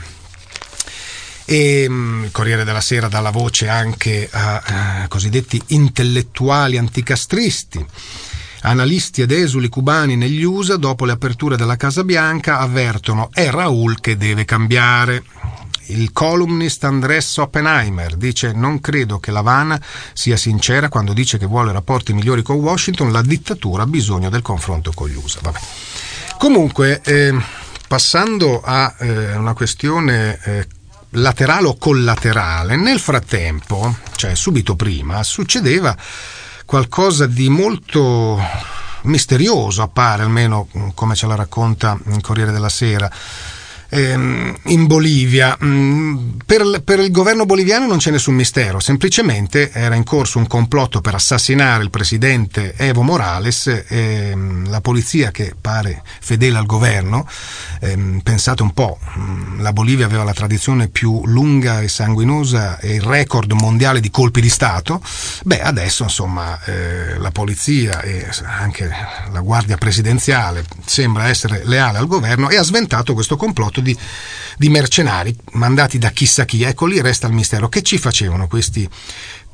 E 1.44 1.86
mm, 1.88 2.24
il 2.24 2.30
Corriere 2.32 2.64
della 2.64 2.80
Sera 2.80 3.08
dà 3.08 3.20
la 3.20 3.30
voce 3.30 3.68
anche 3.68 4.28
a, 4.30 5.02
a 5.02 5.08
cosiddetti 5.08 5.62
intellettuali 5.68 6.76
anticastristi. 6.78 7.84
Analisti 8.62 9.20
ed 9.20 9.30
esuli 9.30 9.68
cubani 9.68 10.16
negli 10.16 10.42
USA, 10.42 10.76
dopo 10.76 11.04
le 11.04 11.12
aperture 11.12 11.56
della 11.56 11.76
Casa 11.76 12.02
Bianca, 12.02 12.58
avvertono 12.58 13.28
è 13.32 13.50
Raul 13.50 14.00
che 14.00 14.16
deve 14.16 14.44
cambiare. 14.44 15.22
Il 15.86 16.12
columnist 16.12 16.84
Andrés 16.84 17.36
Oppenheimer 17.36 18.16
dice 18.16 18.52
non 18.52 18.80
credo 18.80 19.18
che 19.18 19.30
l'Havana 19.30 19.80
sia 20.12 20.36
sincera 20.36 20.88
quando 20.88 21.12
dice 21.12 21.38
che 21.38 21.46
vuole 21.46 21.72
rapporti 21.72 22.12
migliori 22.12 22.42
con 22.42 22.56
Washington, 22.56 23.12
la 23.12 23.22
dittatura 23.22 23.82
ha 23.82 23.86
bisogno 23.86 24.30
del 24.30 24.42
confronto 24.42 24.92
con 24.94 25.08
gli 25.08 25.14
USA. 25.14 25.40
Vabbè. 25.42 25.58
Comunque, 26.38 27.00
eh, 27.02 27.34
passando 27.86 28.60
a 28.62 28.94
eh, 28.98 29.36
una 29.36 29.54
questione 29.54 30.38
eh, 30.42 30.66
laterale 31.10 31.68
o 31.68 31.76
collaterale, 31.76 32.76
nel 32.76 32.98
frattempo, 32.98 33.96
cioè 34.16 34.34
subito 34.34 34.74
prima, 34.76 35.22
succedeva 35.22 35.96
qualcosa 36.64 37.26
di 37.26 37.48
molto 37.48 38.40
misterioso, 39.02 39.82
appare 39.82 40.22
almeno 40.22 40.68
come 40.94 41.14
ce 41.14 41.26
la 41.26 41.34
racconta 41.34 41.98
il 42.06 42.20
Corriere 42.20 42.52
della 42.52 42.68
Sera 42.68 43.10
ehm, 43.94 44.56
in 44.64 44.86
Bolivia. 44.86 45.56
Mm, 45.64 46.38
per, 46.44 46.82
per, 46.84 46.98
il 46.98 47.10
governo 47.10 47.46
boliviano 47.46 47.86
non 47.86 47.98
c'è 47.98 48.10
nessun 48.10 48.34
mistero, 48.34 48.80
semplicemente 48.80 49.70
era 49.70 49.94
in 49.94 50.02
corso 50.02 50.38
un 50.38 50.46
complotto 50.46 51.00
per 51.00 51.14
assassinare 51.14 51.84
il 51.84 51.90
presidente 51.90 52.74
Evo 52.76 53.02
Morales 53.02 53.84
ehm, 53.88 54.68
la 54.68 54.80
polizia 54.80 55.30
che 55.30 55.54
pare 55.58 56.02
fedele 56.20 56.58
al 56.58 56.66
governo, 56.66 57.26
ehm, 57.80 58.20
pensate 58.20 58.62
un 58.62 58.72
po', 58.72 58.98
mm, 59.18 59.60
la 59.60 59.72
Bolivia 59.72 60.06
aveva 60.06 60.24
la 60.24 60.34
tradizione 60.34 60.88
più 60.88 61.24
lunga 61.26 61.80
e 61.80 61.88
sanguinosa 61.88 62.78
e 62.80 62.94
il 62.94 63.02
record 63.02 63.52
mondiale 63.52 64.00
di 64.00 64.10
colpi 64.10 64.40
di 64.40 64.48
Stato, 64.48 65.00
beh 65.44 65.60
adesso 65.60 66.02
insomma 66.02 66.58
eh, 66.64 67.16
la 67.18 67.30
polizia 67.30 68.00
e 68.00 68.26
anche 68.44 68.90
la 69.32 69.40
guardia 69.40 69.76
presidenziale 69.76 70.64
sembra 70.84 71.28
essere 71.28 71.62
leale 71.64 71.98
al 71.98 72.06
governo 72.06 72.48
e 72.48 72.56
ha 72.56 72.62
sventato 72.62 73.14
questo 73.14 73.36
complotto 73.36 73.80
di, 73.84 73.96
di 74.56 74.68
mercenari 74.68 75.36
mandati 75.52 75.98
da 75.98 76.10
chissà 76.10 76.44
chi. 76.44 76.64
Ecco 76.64 76.86
lì 76.86 77.00
resta 77.00 77.28
il 77.28 77.32
mistero. 77.32 77.68
Che 77.68 77.82
ci 77.82 77.98
facevano 77.98 78.48
questi 78.48 78.88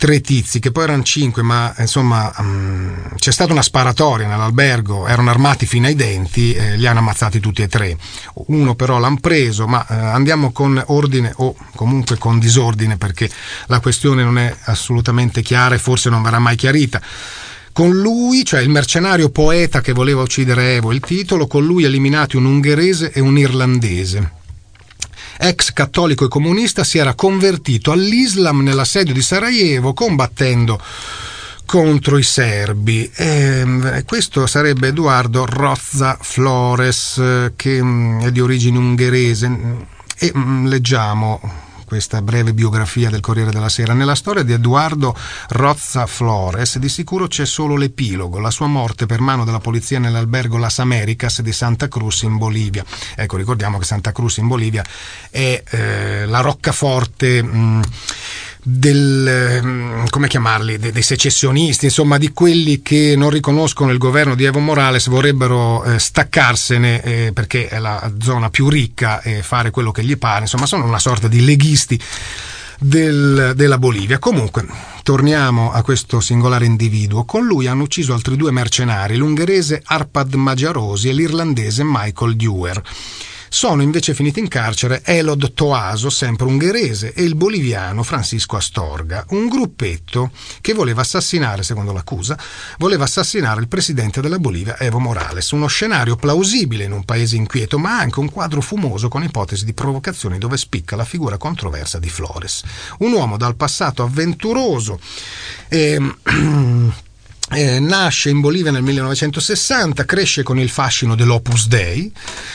tre 0.01 0.23
tizi, 0.23 0.61
che 0.61 0.73
poi 0.73 0.85
erano 0.85 1.03
cinque, 1.03 1.43
ma 1.43 1.75
insomma 1.77 2.33
um, 2.39 3.15
c'è 3.17 3.31
stata 3.31 3.53
una 3.53 3.61
sparatoria 3.61 4.27
nell'albergo, 4.27 5.07
erano 5.07 5.29
armati 5.29 5.67
fino 5.67 5.89
ai 5.89 5.95
denti, 5.95 6.55
eh, 6.55 6.79
li 6.79 6.87
hanno 6.87 7.01
ammazzati 7.01 7.39
tutti 7.39 7.61
e 7.61 7.69
tre. 7.69 7.99
Uno 8.47 8.75
però 8.75 8.99
l'hanno 8.99 9.19
preso, 9.21 9.67
ma 9.67 9.87
eh, 9.87 9.95
andiamo 9.95 10.53
con 10.53 10.83
ordine 10.87 11.35
o 11.37 11.55
comunque 11.75 12.17
con 12.17 12.39
disordine 12.39 12.97
perché 12.97 13.29
la 13.67 13.81
questione 13.81 14.23
non 14.23 14.39
è 14.39 14.57
assolutamente 14.65 15.43
chiara 15.43 15.75
e 15.75 15.79
forse 15.79 16.09
non 16.09 16.23
verrà 16.23 16.39
mai 16.39 16.57
chiarita. 16.57 17.03
Con 17.73 17.99
lui, 18.01 18.45
cioè 18.45 18.61
il 18.61 18.69
mercenario 18.69 19.31
poeta 19.31 19.81
che 19.81 19.93
voleva 19.93 20.23
uccidere 20.23 20.75
Evo, 20.75 20.93
il 20.93 21.01
titolo, 21.01 21.47
con 21.47 21.65
lui 21.65 21.85
eliminati 21.85 22.37
un 22.37 22.45
ungherese 22.45 23.13
e 23.13 23.21
un 23.21 23.39
irlandese. 23.39 24.33
Ex 25.39 25.73
cattolico 25.73 26.27
e 26.27 26.29
comunista, 26.29 26.85
si 26.85 26.99
era 26.99 27.15
convertito 27.15 27.93
all'Islam 27.93 28.63
nell'assedio 28.63 29.15
di 29.15 29.23
Sarajevo 29.23 29.95
combattendo 29.95 30.81
contro 31.65 32.19
i 32.19 32.23
serbi. 32.25 33.09
E 33.15 34.03
questo 34.05 34.47
sarebbe 34.49 34.89
Edoardo 34.89 35.47
Rozza 35.47 36.19
Flores, 36.21 37.53
che 37.55 37.83
mm, 37.83 38.23
è 38.23 38.33
di 38.33 38.41
origine 38.41 38.77
ungherese. 38.77 39.51
E 40.19 40.33
mm, 40.37 40.67
leggiamo 40.67 41.41
questa 41.91 42.23
breve 42.23 42.55
biografia 42.55 43.11
del 43.11 43.19
Corriere 43.19 43.51
della 43.51 43.69
Sera. 43.69 43.95
Nella 43.95 44.15
storia 44.15 44.45
di 44.45 44.53
Eduardo 44.53 45.13
Rozza 45.49 46.07
Flores 46.07 46.79
di 46.79 46.89
sicuro 46.89 47.27
c'è 47.27 47.45
solo 47.45 47.75
l'epilogo, 47.75 48.39
la 48.39 48.53
sua 48.53 48.69
morte 48.69 49.07
per 49.07 49.19
mano 49.19 49.45
della 49.45 49.59
polizia 49.59 49.99
nell'albergo 49.99 50.57
Las 50.57 50.79
Americas 50.79 51.43
di 51.43 51.53
Santa 51.53 51.89
Cruz 51.89 52.23
in 52.23 52.37
Bolivia. 52.37 52.85
Ecco, 53.17 53.37
ricordiamo 53.37 53.79
che 53.79 53.87
Santa 53.87 54.13
Cruz 54.13 54.37
in 54.37 54.47
Bolivia 54.47 54.85
è 55.31 55.61
eh, 55.69 56.27
la 56.27 56.41
roccaforte... 56.43 57.43
Mh, 57.43 57.83
del, 58.63 59.27
ehm, 59.27 60.09
come 60.09 60.29
chiamarli, 60.29 60.79
dei, 60.79 60.93
dei, 60.93 61.03
secessionisti, 61.03 61.87
insomma 61.87 62.19
di 62.19 62.33
quelli 62.33 62.83
che 62.83 63.15
non 63.17 63.31
riconoscono 63.31 63.91
il 63.91 63.99
governo 63.99 64.35
di 64.35 64.45
Evo 64.45 64.59
Morales, 64.59 65.09
vorrebbero 65.09 65.85
eh, 65.85 65.99
staccarsene 65.99 67.03
eh, 67.03 67.31
perché 67.33 67.69
è 67.69 67.79
la 67.79 68.13
zona 68.21 68.51
più 68.51 68.69
ricca 68.69 69.21
e 69.23 69.43
fare 69.43 69.71
quello 69.71 69.91
che 69.91 70.05
gli 70.05 70.17
pare, 70.17 70.43
insomma 70.43 70.67
sono 70.67 70.85
una 70.85 70.99
sorta 70.99 71.29
di 71.29 71.45
leghisti 71.45 72.01
del, 72.79 73.53
della 73.55 73.79
Bolivia. 73.79 74.19
Comunque, 74.19 74.67
torniamo 75.03 75.73
a 75.73 75.83
questo 75.83 76.21
singolare 76.21 76.65
individuo. 76.65 77.25
Con 77.25 77.45
lui 77.45 77.67
hanno 77.67 77.83
ucciso 77.83 78.15
altri 78.15 78.37
due 78.37 78.51
mercenari, 78.51 79.17
l'ungherese 79.17 79.83
Arpad 79.85 80.35
Magiarosi 80.35 81.09
e 81.09 81.13
l'irlandese 81.13 81.83
Michael 81.85 82.37
Dewar. 82.37 82.83
Sono 83.53 83.83
invece 83.83 84.15
finiti 84.15 84.39
in 84.39 84.47
carcere 84.47 85.03
Elod 85.05 85.55
Toaso, 85.55 86.09
sempre 86.09 86.47
ungherese, 86.47 87.13
e 87.13 87.25
il 87.25 87.35
boliviano 87.35 88.05
Francisco 88.05 88.57
Astorga, 88.57 89.25
un 89.31 89.49
gruppetto 89.49 90.31
che 90.61 90.73
voleva 90.73 91.01
assassinare, 91.01 91.65
secondo 91.65 91.93
l'accusa, 91.93 92.39
voleva 92.79 93.05
assassinare 93.05 93.61
il 93.61 93.67
presidente 93.67 94.21
della 94.21 94.39
Bolivia, 94.39 94.79
Evo 94.79 95.01
Morales. 95.01 95.51
Uno 95.51 95.67
scenario 95.67 96.15
plausibile 96.15 96.85
in 96.85 96.93
un 96.93 97.05
paese 97.05 97.35
inquieto, 97.35 97.77
ma 97.77 97.99
anche 97.99 98.21
un 98.21 98.31
quadro 98.31 98.61
fumoso 98.61 99.09
con 99.09 99.25
ipotesi 99.25 99.65
di 99.65 99.75
provocazioni 99.75 100.39
dove 100.39 100.57
spicca 100.57 100.95
la 100.95 101.05
figura 101.05 101.37
controversa 101.37 101.99
di 101.99 102.09
Flores. 102.09 102.63
Un 102.99 103.13
uomo 103.13 103.37
dal 103.37 103.57
passato 103.57 104.05
avventuroso. 104.05 105.01
E, 105.69 105.99
Eh, 107.53 107.81
nasce 107.81 108.31
in 108.31 108.39
Bolivia 108.39 108.71
nel 108.71 108.83
1960, 108.83 110.05
cresce 110.05 110.45
con 110.45 110.61
il 110.61 110.69
fascino 110.69 111.17
dell'Opus 111.17 111.67
Dei, 111.67 112.11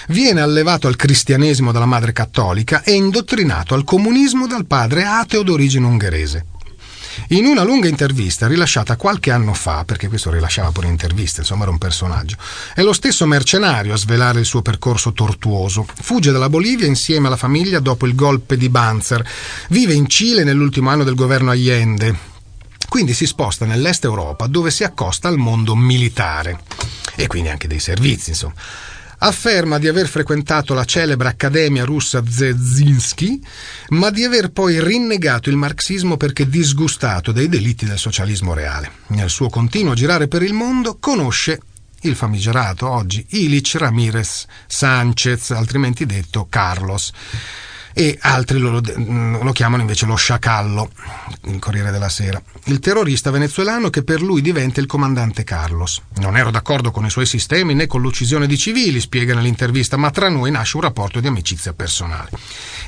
viene 0.07 0.39
allevato 0.39 0.87
al 0.87 0.95
cristianesimo 0.95 1.73
dalla 1.73 1.85
madre 1.85 2.13
cattolica 2.13 2.81
e 2.81 2.93
indottrinato 2.93 3.73
al 3.73 3.83
comunismo 3.83 4.47
dal 4.47 4.65
padre 4.65 5.03
ateo 5.03 5.43
d'origine 5.43 5.85
ungherese. 5.85 6.45
In 7.29 7.45
una 7.45 7.63
lunga 7.63 7.89
intervista 7.89 8.47
rilasciata 8.47 8.95
qualche 8.95 9.31
anno 9.31 9.53
fa, 9.53 9.83
perché 9.83 10.07
questo 10.07 10.31
rilasciava 10.31 10.71
pure 10.71 10.87
interviste, 10.87 11.41
insomma 11.41 11.63
era 11.63 11.71
un 11.71 11.77
personaggio, 11.77 12.37
è 12.73 12.81
lo 12.81 12.93
stesso 12.93 13.25
mercenario 13.25 13.93
a 13.93 13.97
svelare 13.97 14.39
il 14.39 14.45
suo 14.45 14.61
percorso 14.61 15.11
tortuoso. 15.11 15.85
Fugge 15.93 16.31
dalla 16.31 16.49
Bolivia 16.49 16.87
insieme 16.87 17.27
alla 17.27 17.35
famiglia 17.35 17.79
dopo 17.79 18.05
il 18.05 18.15
golpe 18.15 18.55
di 18.55 18.69
Banzer. 18.69 19.25
Vive 19.69 19.93
in 19.93 20.07
Cile 20.07 20.45
nell'ultimo 20.45 20.89
anno 20.89 21.03
del 21.03 21.15
governo 21.15 21.51
Allende 21.51 22.33
quindi 22.87 23.13
si 23.13 23.25
sposta 23.25 23.65
nell'est 23.65 24.03
Europa 24.03 24.47
dove 24.47 24.71
si 24.71 24.83
accosta 24.83 25.27
al 25.27 25.37
mondo 25.37 25.75
militare 25.75 26.59
e 27.15 27.27
quindi 27.27 27.49
anche 27.49 27.67
dei 27.67 27.79
servizi, 27.79 28.31
insomma. 28.31 28.53
Afferma 29.17 29.79
di 29.79 29.87
aver 29.87 30.07
frequentato 30.07 30.73
la 30.73 30.83
celebre 30.83 31.29
accademia 31.29 31.85
russa 31.85 32.21
Zezinski, 32.27 33.41
ma 33.89 34.09
di 34.09 34.23
aver 34.23 34.51
poi 34.51 34.83
rinnegato 34.83 35.49
il 35.49 35.55
marxismo 35.55 36.17
perché 36.17 36.47
disgustato 36.47 37.31
dai 37.31 37.47
delitti 37.47 37.85
del 37.85 37.97
socialismo 37.97 38.53
reale. 38.53 38.91
Nel 39.07 39.29
suo 39.29 39.49
continuo 39.49 39.93
girare 39.93 40.27
per 40.27 40.43
il 40.43 40.53
mondo 40.53 40.97
conosce 40.99 41.59
il 42.01 42.15
famigerato 42.15 42.89
oggi 42.89 43.25
Ilic 43.29 43.75
Ramirez 43.79 44.45
Sanchez, 44.67 45.51
altrimenti 45.51 46.05
detto 46.05 46.47
Carlos 46.49 47.11
e 47.97 48.17
altri 48.19 48.59
lo, 48.59 48.81
lo, 48.81 49.51
chiamano 49.53 49.81
invece 49.81 50.05
lo 50.05 50.15
sciacallo, 50.15 50.91
il 51.43 51.59
Corriere 51.59 51.91
della 51.91 52.09
Sera. 52.09 52.41
Il 52.65 52.79
terrorista 52.79 53.31
venezuelano 53.31 53.89
che 53.89 54.03
per 54.03 54.21
lui 54.21 54.41
diventa 54.41 54.81
il 54.81 54.85
comandante 54.85 55.45
Carlos. 55.45 56.01
Non 56.15 56.35
ero 56.35 56.51
d'accordo 56.51 56.91
con 56.91 57.05
i 57.05 57.09
suoi 57.09 57.25
sistemi 57.25 57.73
né 57.73 57.87
con 57.87 58.01
l'uccisione 58.01 58.47
di 58.47 58.57
civili, 58.57 58.99
spiega 58.99 59.33
nell'intervista, 59.33 59.95
ma 59.95 60.11
tra 60.11 60.27
noi 60.27 60.51
nasce 60.51 60.75
un 60.75 60.83
rapporto 60.83 61.21
di 61.21 61.27
amicizia 61.27 61.71
personale. 61.71 62.31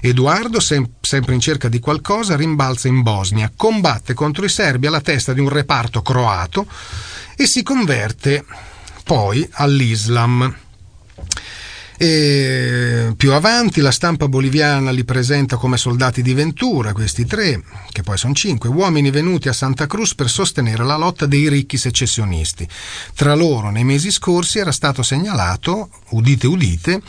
Edoardo, 0.01 0.59
sem- 0.59 0.89
sempre 0.99 1.35
in 1.35 1.39
cerca 1.39 1.69
di 1.69 1.79
qualcosa, 1.79 2.35
rimbalza 2.35 2.89
in 2.89 3.01
Bosnia, 3.01 3.49
combatte 3.55 4.13
contro 4.13 4.43
i 4.43 4.49
serbi 4.49 4.87
alla 4.87 4.99
testa 4.99 5.31
di 5.31 5.39
un 5.39 5.47
reparto 5.47 6.01
croato 6.01 6.67
e 7.37 7.47
si 7.47 7.63
converte 7.63 8.43
poi 9.05 9.47
all'Islam. 9.53 10.53
E 11.99 13.13
più 13.17 13.33
avanti 13.33 13.81
la 13.81 13.89
stampa 13.91 14.27
boliviana 14.27 14.91
li 14.91 15.03
presenta 15.03 15.57
come 15.57 15.77
soldati 15.77 16.21
di 16.21 16.35
Ventura, 16.35 16.93
questi 16.93 17.25
tre, 17.25 17.63
che 17.91 18.03
poi 18.03 18.17
sono 18.17 18.35
cinque, 18.35 18.69
uomini 18.69 19.09
venuti 19.09 19.49
a 19.49 19.53
Santa 19.53 19.87
Cruz 19.87 20.13
per 20.13 20.29
sostenere 20.29 20.83
la 20.83 20.95
lotta 20.95 21.25
dei 21.25 21.49
ricchi 21.49 21.77
secessionisti. 21.77 22.67
Tra 23.15 23.33
loro 23.33 23.71
nei 23.71 23.83
mesi 23.83 24.11
scorsi 24.11 24.59
era 24.59 24.71
stato 24.71 25.01
segnalato, 25.01 25.89
udite 26.09 26.45
udite, 26.45 27.01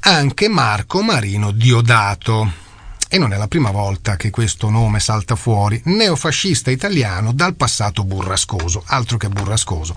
anche 0.00 0.48
Marco 0.48 1.02
Marino 1.02 1.50
Diodato. 1.50 2.68
E 3.12 3.18
non 3.18 3.32
è 3.32 3.36
la 3.36 3.48
prima 3.48 3.72
volta 3.72 4.16
che 4.16 4.30
questo 4.30 4.70
nome 4.70 5.00
salta 5.00 5.34
fuori, 5.34 5.80
neofascista 5.86 6.70
italiano 6.70 7.32
dal 7.32 7.56
passato 7.56 8.04
burrascoso, 8.04 8.84
altro 8.86 9.16
che 9.18 9.28
burrascoso. 9.28 9.96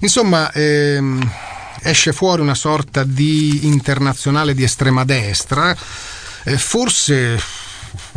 Insomma, 0.00 0.50
ehm, 0.52 1.30
esce 1.82 2.12
fuori 2.12 2.42
una 2.42 2.54
sorta 2.54 3.04
di 3.04 3.66
internazionale 3.66 4.54
di 4.54 4.62
estrema 4.62 5.04
destra, 5.04 5.76
eh, 6.44 6.58
forse 6.58 7.38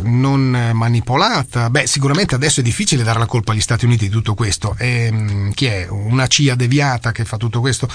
non 0.02 0.70
manipolata. 0.72 1.70
Beh, 1.70 1.86
sicuramente 1.86 2.34
adesso 2.34 2.60
è 2.60 2.62
difficile 2.62 3.02
dare 3.02 3.18
la 3.18 3.26
colpa 3.26 3.52
agli 3.52 3.60
Stati 3.60 3.84
Uniti 3.84 4.06
di 4.06 4.10
tutto 4.10 4.34
questo. 4.34 4.74
E, 4.78 5.06
ehm, 5.06 5.52
chi 5.52 5.66
è? 5.66 5.86
Una 5.88 6.26
CIA 6.26 6.54
deviata 6.54 7.12
che 7.12 7.24
fa 7.24 7.36
tutto 7.36 7.60
questo? 7.60 7.88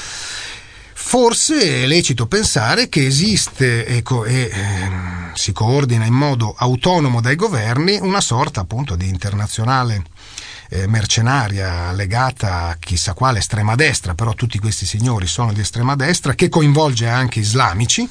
Forse 1.01 1.83
è 1.83 1.85
lecito 1.88 2.27
pensare 2.27 2.89
che 2.89 3.05
esiste 3.05 3.85
ecco, 3.88 4.25
e 4.25 4.51
eh, 4.51 4.89
si 5.33 5.53
coordina 5.53 6.05
in 6.05 6.13
modo 6.13 6.53
autonomo 6.55 7.21
dai 7.21 7.35
governi 7.35 7.97
una 7.99 8.21
sorta 8.21 8.61
appunto 8.61 8.95
di 8.95 9.07
internazionale 9.07 10.03
eh, 10.69 10.88
mercenaria 10.88 11.91
legata 11.91 12.67
a 12.67 12.77
chissà 12.79 13.13
quale 13.13 13.39
estrema 13.39 13.75
destra, 13.75 14.13
però 14.13 14.33
tutti 14.33 14.59
questi 14.59 14.85
signori 14.85 15.27
sono 15.27 15.51
di 15.51 15.61
estrema 15.61 15.95
destra, 15.95 16.35
che 16.35 16.47
coinvolge 16.47 17.07
anche 17.07 17.39
islamici 17.39 18.07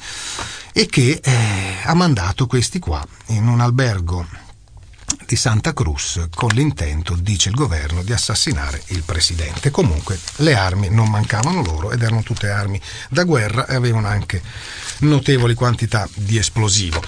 e 0.71 0.85
che 0.85 1.19
eh, 1.23 1.75
ha 1.83 1.93
mandato 1.93 2.45
questi 2.45 2.79
qua 2.79 3.05
in 3.27 3.47
un 3.47 3.61
albergo 3.61 4.47
di 5.25 5.35
Santa 5.35 5.73
Cruz 5.73 6.27
con 6.33 6.49
l'intento, 6.49 7.15
dice 7.15 7.49
il 7.49 7.55
governo, 7.55 8.03
di 8.03 8.13
assassinare 8.13 8.81
il 8.87 9.03
presidente. 9.03 9.69
Comunque 9.71 10.19
le 10.37 10.55
armi 10.55 10.89
non 10.89 11.09
mancavano 11.09 11.61
loro 11.61 11.91
ed 11.91 12.01
erano 12.01 12.23
tutte 12.23 12.49
armi 12.49 12.81
da 13.09 13.23
guerra 13.23 13.67
e 13.67 13.75
avevano 13.75 14.07
anche 14.07 14.41
notevoli 14.99 15.53
quantità 15.53 16.07
di 16.15 16.37
esplosivo. 16.37 17.01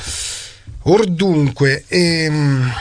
Or 0.84 1.04
ehm, 1.88 2.74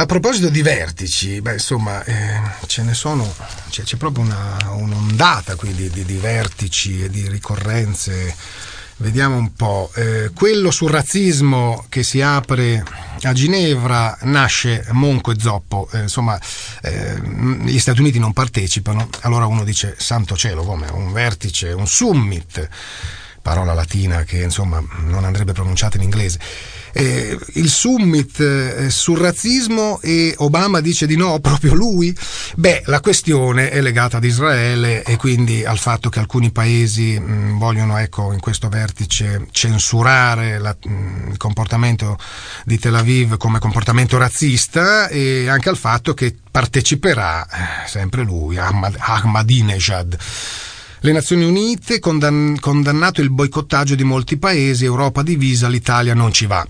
a 0.00 0.06
proposito 0.06 0.48
di 0.48 0.62
vertici, 0.62 1.42
beh, 1.42 1.52
insomma, 1.54 2.02
eh, 2.04 2.40
ce 2.66 2.82
ne 2.82 2.94
sono, 2.94 3.30
c'è, 3.68 3.82
c'è 3.82 3.98
proprio 3.98 4.24
una, 4.24 4.56
un'ondata 4.70 5.56
qui 5.56 5.74
di, 5.74 5.90
di, 5.90 6.06
di, 6.06 6.16
vertici 6.16 7.04
e 7.04 7.10
di 7.10 7.28
ricorrenze. 7.28 8.34
Vediamo 8.96 9.36
un 9.36 9.52
po'. 9.52 9.90
Eh, 9.94 10.30
quello 10.34 10.70
sul 10.70 10.90
razzismo 10.90 11.84
che 11.90 12.02
si 12.02 12.22
apre 12.22 12.82
a 13.22 13.32
Ginevra 13.34 14.16
nasce 14.22 14.86
Monco 14.92 15.32
e 15.32 15.38
Zoppo, 15.38 15.86
eh, 15.92 16.00
insomma, 16.00 16.40
eh, 16.82 17.20
gli 17.64 17.78
Stati 17.78 18.00
Uniti 18.00 18.18
non 18.18 18.32
partecipano, 18.32 19.06
allora 19.20 19.44
uno 19.44 19.64
dice: 19.64 19.96
Santo 19.98 20.34
cielo, 20.34 20.62
come 20.62 20.86
un 20.92 21.12
vertice, 21.12 21.72
un 21.72 21.86
summit, 21.86 22.68
parola 23.42 23.74
latina 23.74 24.22
che 24.22 24.40
insomma 24.42 24.82
non 25.04 25.24
andrebbe 25.24 25.52
pronunciata 25.52 25.98
in 25.98 26.04
inglese 26.04 26.38
eh, 26.92 27.38
il 27.54 27.68
summit 27.68 28.40
eh, 28.40 28.90
sul 28.90 29.18
razzismo 29.18 30.00
e 30.00 30.34
Obama 30.38 30.80
dice 30.80 31.06
di 31.06 31.16
no, 31.16 31.38
proprio 31.40 31.74
lui? 31.74 32.16
Beh, 32.56 32.82
la 32.86 33.00
questione 33.00 33.70
è 33.70 33.80
legata 33.80 34.18
ad 34.18 34.24
Israele 34.24 35.02
e 35.02 35.16
quindi 35.16 35.64
al 35.64 35.78
fatto 35.78 36.08
che 36.08 36.18
alcuni 36.18 36.50
paesi 36.50 37.18
mh, 37.18 37.32
mm, 37.32 37.58
vogliono, 37.58 37.96
ecco, 37.98 38.32
in 38.32 38.40
questo 38.40 38.68
vertice 38.68 39.46
censurare 39.50 40.58
la, 40.58 40.76
mh, 40.82 40.92
mm, 40.92 41.30
il 41.30 41.36
comportamento 41.36 42.18
di 42.64 42.78
Tel 42.78 42.94
Aviv 42.94 43.36
come 43.36 43.58
comportamento 43.58 44.18
razzista 44.18 45.08
e 45.08 45.48
anche 45.48 45.68
al 45.68 45.76
fatto 45.76 46.14
che 46.14 46.36
parteciperà, 46.50 47.46
eh, 47.46 47.88
sempre 47.88 48.22
lui, 48.22 48.56
Ahmad, 48.58 48.96
Ahmadinejad 48.98 50.18
le 51.02 51.12
Nazioni 51.12 51.46
Unite 51.46 51.98
condann- 51.98 52.58
condannato 52.60 53.22
il 53.22 53.30
boicottaggio 53.30 53.94
di 53.94 54.04
molti 54.04 54.36
paesi, 54.36 54.84
Europa 54.84 55.22
divisa, 55.22 55.66
l'Italia 55.66 56.12
non 56.12 56.30
ci 56.30 56.44
va. 56.44 56.66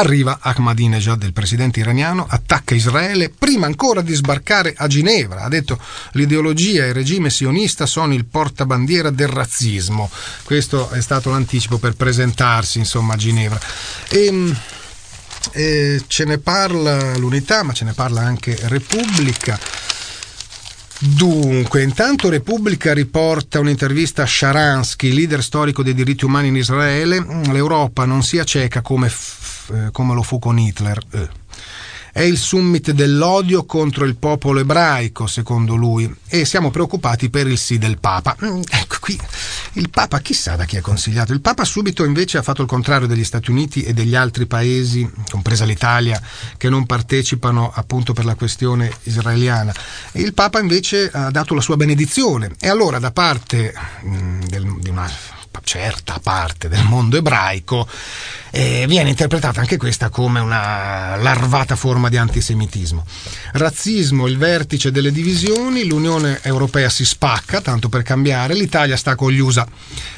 Arriva 0.00 0.38
Ahmadinejad, 0.40 1.24
il 1.24 1.34
presidente 1.34 1.80
iraniano, 1.80 2.24
attacca 2.26 2.74
Israele 2.74 3.28
prima 3.28 3.66
ancora 3.66 4.00
di 4.00 4.14
sbarcare 4.14 4.72
a 4.74 4.86
Ginevra. 4.86 5.42
Ha 5.42 5.48
detto 5.48 5.78
l'ideologia 6.12 6.84
e 6.84 6.88
il 6.88 6.94
regime 6.94 7.28
sionista 7.28 7.84
sono 7.84 8.14
il 8.14 8.24
portabandiera 8.24 9.10
del 9.10 9.28
razzismo. 9.28 10.10
Questo 10.42 10.88
è 10.88 11.02
stato 11.02 11.28
l'anticipo 11.28 11.76
per 11.76 11.96
presentarsi 11.96 12.78
insomma, 12.78 13.12
a 13.12 13.16
Ginevra. 13.18 13.60
E, 14.08 14.24
ehm, 14.24 14.60
e 15.52 15.62
eh, 15.62 16.02
ce 16.06 16.24
ne 16.24 16.38
parla 16.38 17.18
l'unità, 17.18 17.62
ma 17.62 17.74
ce 17.74 17.84
ne 17.84 17.92
parla 17.92 18.22
anche 18.22 18.56
Repubblica. 18.68 19.58
Dunque, 21.02 21.82
intanto 21.82 22.28
Repubblica 22.28 22.92
riporta 22.92 23.58
un'intervista 23.58 24.22
a 24.22 24.26
Sharansky, 24.26 25.12
leader 25.12 25.42
storico 25.42 25.82
dei 25.82 25.94
diritti 25.94 26.26
umani 26.26 26.48
in 26.48 26.56
Israele. 26.56 27.24
L'Europa 27.50 28.04
non 28.04 28.22
sia 28.22 28.44
cieca 28.44 28.82
come, 28.82 29.10
come 29.92 30.14
lo 30.14 30.22
fu 30.22 30.38
con 30.38 30.58
Hitler. 30.58 30.98
Eh 31.10 31.28
è 32.12 32.22
il 32.22 32.36
summit 32.36 32.90
dell'odio 32.90 33.64
contro 33.64 34.04
il 34.04 34.16
popolo 34.16 34.60
ebraico, 34.60 35.26
secondo 35.26 35.74
lui, 35.74 36.12
e 36.28 36.44
siamo 36.44 36.70
preoccupati 36.70 37.30
per 37.30 37.46
il 37.46 37.58
sì 37.58 37.78
del 37.78 37.98
Papa. 37.98 38.36
Mm, 38.44 38.60
ecco 38.68 38.96
qui, 39.00 39.18
il 39.74 39.90
Papa 39.90 40.18
chissà 40.20 40.56
da 40.56 40.64
chi 40.64 40.76
è 40.76 40.80
consigliato. 40.80 41.32
Il 41.32 41.40
Papa 41.40 41.64
subito 41.64 42.04
invece 42.04 42.38
ha 42.38 42.42
fatto 42.42 42.62
il 42.62 42.68
contrario 42.68 43.06
degli 43.06 43.24
Stati 43.24 43.50
Uniti 43.50 43.82
e 43.82 43.92
degli 43.92 44.14
altri 44.14 44.46
paesi, 44.46 45.08
compresa 45.28 45.64
l'Italia, 45.64 46.20
che 46.56 46.68
non 46.68 46.86
partecipano 46.86 47.70
appunto 47.72 48.12
per 48.12 48.24
la 48.24 48.34
questione 48.34 48.90
israeliana. 49.04 49.72
E 50.12 50.20
il 50.20 50.34
Papa 50.34 50.58
invece 50.58 51.10
ha 51.12 51.30
dato 51.30 51.54
la 51.54 51.60
sua 51.60 51.76
benedizione. 51.76 52.50
E 52.58 52.68
allora 52.68 52.98
da 52.98 53.12
parte 53.12 53.72
mh, 54.02 54.16
mm, 54.16 54.40
del, 54.42 54.76
di 54.80 54.90
una 54.90 55.08
certa 55.62 56.18
parte 56.22 56.68
del 56.68 56.82
mondo 56.84 57.16
ebraico, 57.16 57.86
eh, 58.50 58.86
viene 58.88 59.10
interpretata 59.10 59.60
anche 59.60 59.76
questa 59.76 60.08
come 60.08 60.40
una 60.40 61.16
larvata 61.16 61.76
forma 61.76 62.08
di 62.08 62.16
antisemitismo. 62.16 63.04
Razzismo, 63.52 64.26
il 64.26 64.36
vertice 64.36 64.90
delle 64.90 65.12
divisioni, 65.12 65.86
l'Unione 65.86 66.40
Europea 66.42 66.88
si 66.88 67.04
spacca, 67.04 67.60
tanto 67.60 67.88
per 67.88 68.02
cambiare, 68.02 68.54
l'Italia 68.54 68.96
sta 68.96 69.14
con 69.14 69.30
gli 69.30 69.38
USA. 69.38 69.66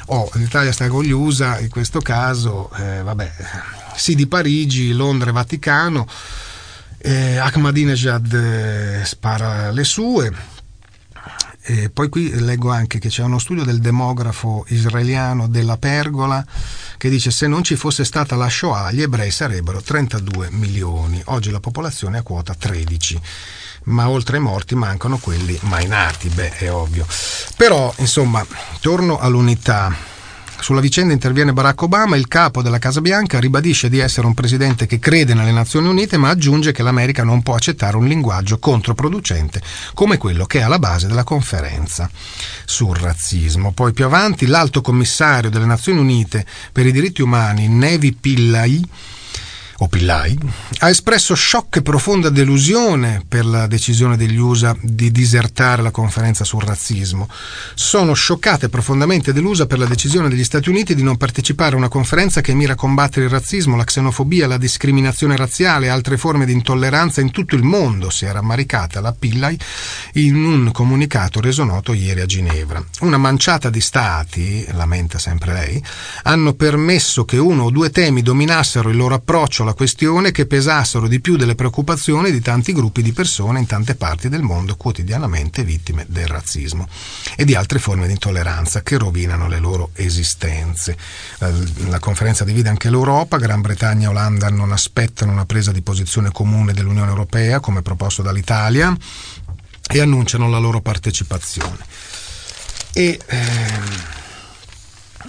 Oh, 0.07 0.29
l'Italia 0.33 0.71
sta 0.71 0.87
con 0.87 1.03
gli 1.03 1.11
USA, 1.11 1.59
in 1.59 1.69
questo 1.69 1.99
caso, 1.99 2.71
eh, 2.77 3.01
vabbè, 3.03 3.31
sì 3.95 4.15
di 4.15 4.27
Parigi, 4.27 4.93
Londra 4.93 5.29
e 5.29 5.33
Vaticano, 5.33 6.07
eh, 6.97 7.37
Ahmadinejad 7.37 8.33
eh, 8.33 9.05
spara 9.05 9.71
le 9.71 9.83
sue, 9.83 10.31
e 11.65 11.89
poi 11.89 12.09
qui 12.09 12.29
leggo 12.41 12.71
anche 12.71 12.99
che 12.99 13.07
c'è 13.07 13.23
uno 13.23 13.39
studio 13.39 13.63
del 13.63 13.79
demografo 13.79 14.65
israeliano 14.67 15.47
della 15.47 15.77
Pergola 15.77 16.45
che 16.97 17.09
dice 17.09 17.31
se 17.31 17.47
non 17.47 17.63
ci 17.63 17.75
fosse 17.75 18.03
stata 18.03 18.35
la 18.35 18.49
Shoah 18.49 18.91
gli 18.91 19.01
ebrei 19.01 19.31
sarebbero 19.31 19.81
32 19.81 20.49
milioni, 20.51 21.21
oggi 21.25 21.51
la 21.51 21.61
popolazione 21.61 22.17
è 22.17 22.19
a 22.19 22.23
quota 22.23 22.53
13 22.53 23.21
ma 23.85 24.09
oltre 24.09 24.37
ai 24.37 24.43
morti 24.43 24.75
mancano 24.75 25.17
quelli 25.17 25.57
mai 25.63 25.87
nati, 25.87 26.29
beh 26.29 26.57
è 26.57 26.71
ovvio. 26.71 27.05
Però 27.57 27.93
insomma, 27.97 28.45
torno 28.79 29.19
all'unità 29.19 29.93
sulla 30.63 30.79
vicenda 30.79 31.11
interviene 31.11 31.51
Barack 31.51 31.81
Obama, 31.81 32.15
il 32.15 32.29
capo 32.29 32.61
della 32.61 32.79
Casa 32.79 33.01
Bianca 33.01 33.37
ribadisce 33.37 33.89
di 33.89 33.99
essere 33.99 34.27
un 34.27 34.33
presidente 34.33 34.85
che 34.85 34.97
crede 34.97 35.33
nelle 35.33 35.51
Nazioni 35.51 35.89
Unite, 35.89 36.15
ma 36.15 36.29
aggiunge 36.29 36.71
che 36.71 36.83
l'America 36.83 37.25
non 37.25 37.43
può 37.43 37.55
accettare 37.55 37.97
un 37.97 38.07
linguaggio 38.07 38.59
controproducente 38.59 39.61
come 39.93 40.17
quello 40.17 40.45
che 40.45 40.59
è 40.59 40.61
alla 40.61 40.79
base 40.79 41.07
della 41.07 41.25
conferenza 41.25 42.09
sul 42.63 42.95
razzismo. 42.95 43.73
Poi 43.73 43.91
più 43.91 44.05
avanti 44.05 44.45
l'alto 44.45 44.79
commissario 44.79 45.49
delle 45.49 45.65
Nazioni 45.65 45.99
Unite 45.99 46.45
per 46.71 46.85
i 46.85 46.93
diritti 46.93 47.21
umani, 47.21 47.67
Nevi 47.67 48.13
Pillai, 48.13 48.87
o 49.83 49.87
Pillai, 49.87 50.37
ha 50.79 50.89
espresso 50.89 51.35
shock 51.35 51.77
e 51.77 51.81
profonda 51.81 52.29
delusione 52.29 53.23
per 53.27 53.45
la 53.45 53.67
decisione 53.67 54.17
degli 54.17 54.37
USA 54.37 54.75
di 54.81 55.11
disertare 55.11 55.81
la 55.81 55.91
conferenza 55.91 56.43
sul 56.43 56.63
razzismo. 56.63 57.29
Sono 57.75 58.13
scioccata 58.13 58.65
e 58.65 58.69
profondamente 58.69 59.33
delusa 59.33 59.65
per 59.65 59.79
la 59.79 59.85
decisione 59.85 60.29
degli 60.29 60.43
Stati 60.43 60.69
Uniti 60.69 60.95
di 60.95 61.03
non 61.03 61.17
partecipare 61.17 61.75
a 61.75 61.77
una 61.77 61.89
conferenza 61.89 62.41
che 62.41 62.53
mira 62.53 62.73
a 62.73 62.77
combattere 62.77 63.25
il 63.25 63.31
razzismo, 63.31 63.75
la 63.75 63.83
xenofobia, 63.83 64.47
la 64.47 64.57
discriminazione 64.57 65.35
razziale 65.35 65.87
e 65.87 65.89
altre 65.89 66.17
forme 66.17 66.45
di 66.45 66.53
intolleranza 66.53 67.21
in 67.21 67.31
tutto 67.31 67.55
il 67.55 67.63
mondo, 67.63 68.09
si 68.09 68.25
è 68.25 68.31
rammaricata 68.31 69.01
la 69.01 69.11
Pillai 69.11 69.59
in 70.13 70.43
un 70.43 70.71
comunicato 70.71 71.41
reso 71.41 71.63
noto 71.63 71.93
ieri 71.93 72.21
a 72.21 72.25
Ginevra. 72.25 72.83
Una 73.01 73.17
manciata 73.17 73.69
di 73.69 73.81
stati, 73.81 74.65
lamenta 74.71 75.19
sempre 75.19 75.53
lei, 75.53 75.83
hanno 76.23 76.53
permesso 76.53 77.25
che 77.25 77.37
uno 77.37 77.63
o 77.63 77.69
due 77.69 77.89
temi 77.89 78.21
dominassero 78.21 78.89
il 78.89 78.95
loro 78.95 79.15
approccio 79.15 79.63
alla 79.63 79.72
questione 79.73 80.31
che 80.31 80.45
pesassero 80.45 81.07
di 81.07 81.19
più 81.19 81.35
delle 81.35 81.55
preoccupazioni 81.55 82.31
di 82.31 82.41
tanti 82.41 82.73
gruppi 82.73 83.01
di 83.01 83.13
persone 83.13 83.59
in 83.59 83.65
tante 83.65 83.95
parti 83.95 84.29
del 84.29 84.41
mondo 84.41 84.75
quotidianamente 84.75 85.63
vittime 85.63 86.05
del 86.07 86.27
razzismo 86.27 86.87
e 87.35 87.45
di 87.45 87.55
altre 87.55 87.79
forme 87.79 88.07
di 88.07 88.13
intolleranza 88.13 88.81
che 88.81 88.97
rovinano 88.97 89.47
le 89.47 89.59
loro 89.59 89.91
esistenze. 89.93 90.97
La, 91.37 91.51
la 91.87 91.99
conferenza 91.99 92.43
divide 92.43 92.69
anche 92.69 92.89
l'Europa, 92.89 93.37
Gran 93.37 93.61
Bretagna 93.61 94.07
e 94.07 94.11
Olanda 94.11 94.49
non 94.49 94.71
aspettano 94.71 95.31
una 95.31 95.45
presa 95.45 95.71
di 95.71 95.81
posizione 95.81 96.31
comune 96.31 96.73
dell'Unione 96.73 97.09
Europea 97.09 97.59
come 97.59 97.81
proposto 97.81 98.21
dall'Italia 98.21 98.95
e 99.91 99.99
annunciano 99.99 100.49
la 100.49 100.59
loro 100.59 100.81
partecipazione. 100.81 101.85
E, 102.93 103.19
ehm, 103.25 104.21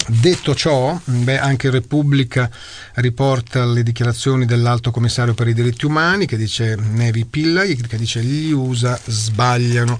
Detto 0.07 0.55
ciò, 0.55 1.01
beh, 1.03 1.39
anche 1.39 1.71
Repubblica 1.71 2.51
riporta 2.95 3.65
le 3.65 3.83
dichiarazioni 3.83 4.45
dell'Alto 4.45 4.91
Commissario 4.91 5.33
per 5.33 5.49
i 5.49 5.55
diritti 5.55 5.87
umani 5.87 6.27
che 6.27 6.37
dice 6.37 6.77
Nevi 6.77 7.25
Pillai, 7.25 7.75
che 7.75 7.97
dice 7.97 8.23
gli 8.23 8.53
USA 8.53 8.99
sbagliano. 9.07 9.99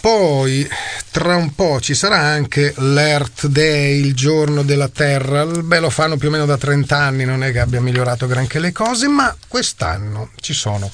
Poi, 0.00 0.66
tra 1.10 1.36
un 1.36 1.54
po' 1.54 1.78
ci 1.80 1.94
sarà 1.94 2.20
anche 2.20 2.72
l'Earth 2.78 3.48
Day, 3.48 4.00
il 4.00 4.14
giorno 4.14 4.62
della 4.62 4.88
Terra. 4.88 5.44
Beh, 5.44 5.80
lo 5.80 5.90
fanno 5.90 6.16
più 6.16 6.28
o 6.28 6.30
meno 6.30 6.46
da 6.46 6.56
30 6.56 6.96
anni, 6.96 7.26
non 7.26 7.44
è 7.44 7.52
che 7.52 7.60
abbia 7.60 7.82
migliorato 7.82 8.26
granché 8.26 8.60
le 8.60 8.72
cose, 8.72 9.08
ma 9.08 9.36
quest'anno 9.46 10.30
ci 10.40 10.54
sono 10.54 10.90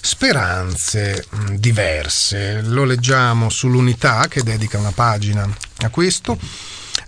speranze 0.00 1.26
diverse. 1.52 2.60
Lo 2.62 2.82
leggiamo 2.82 3.50
sull'Unità 3.50 4.26
che 4.28 4.42
dedica 4.42 4.78
una 4.78 4.92
pagina 4.92 5.48
a 5.82 5.88
questo 5.90 6.36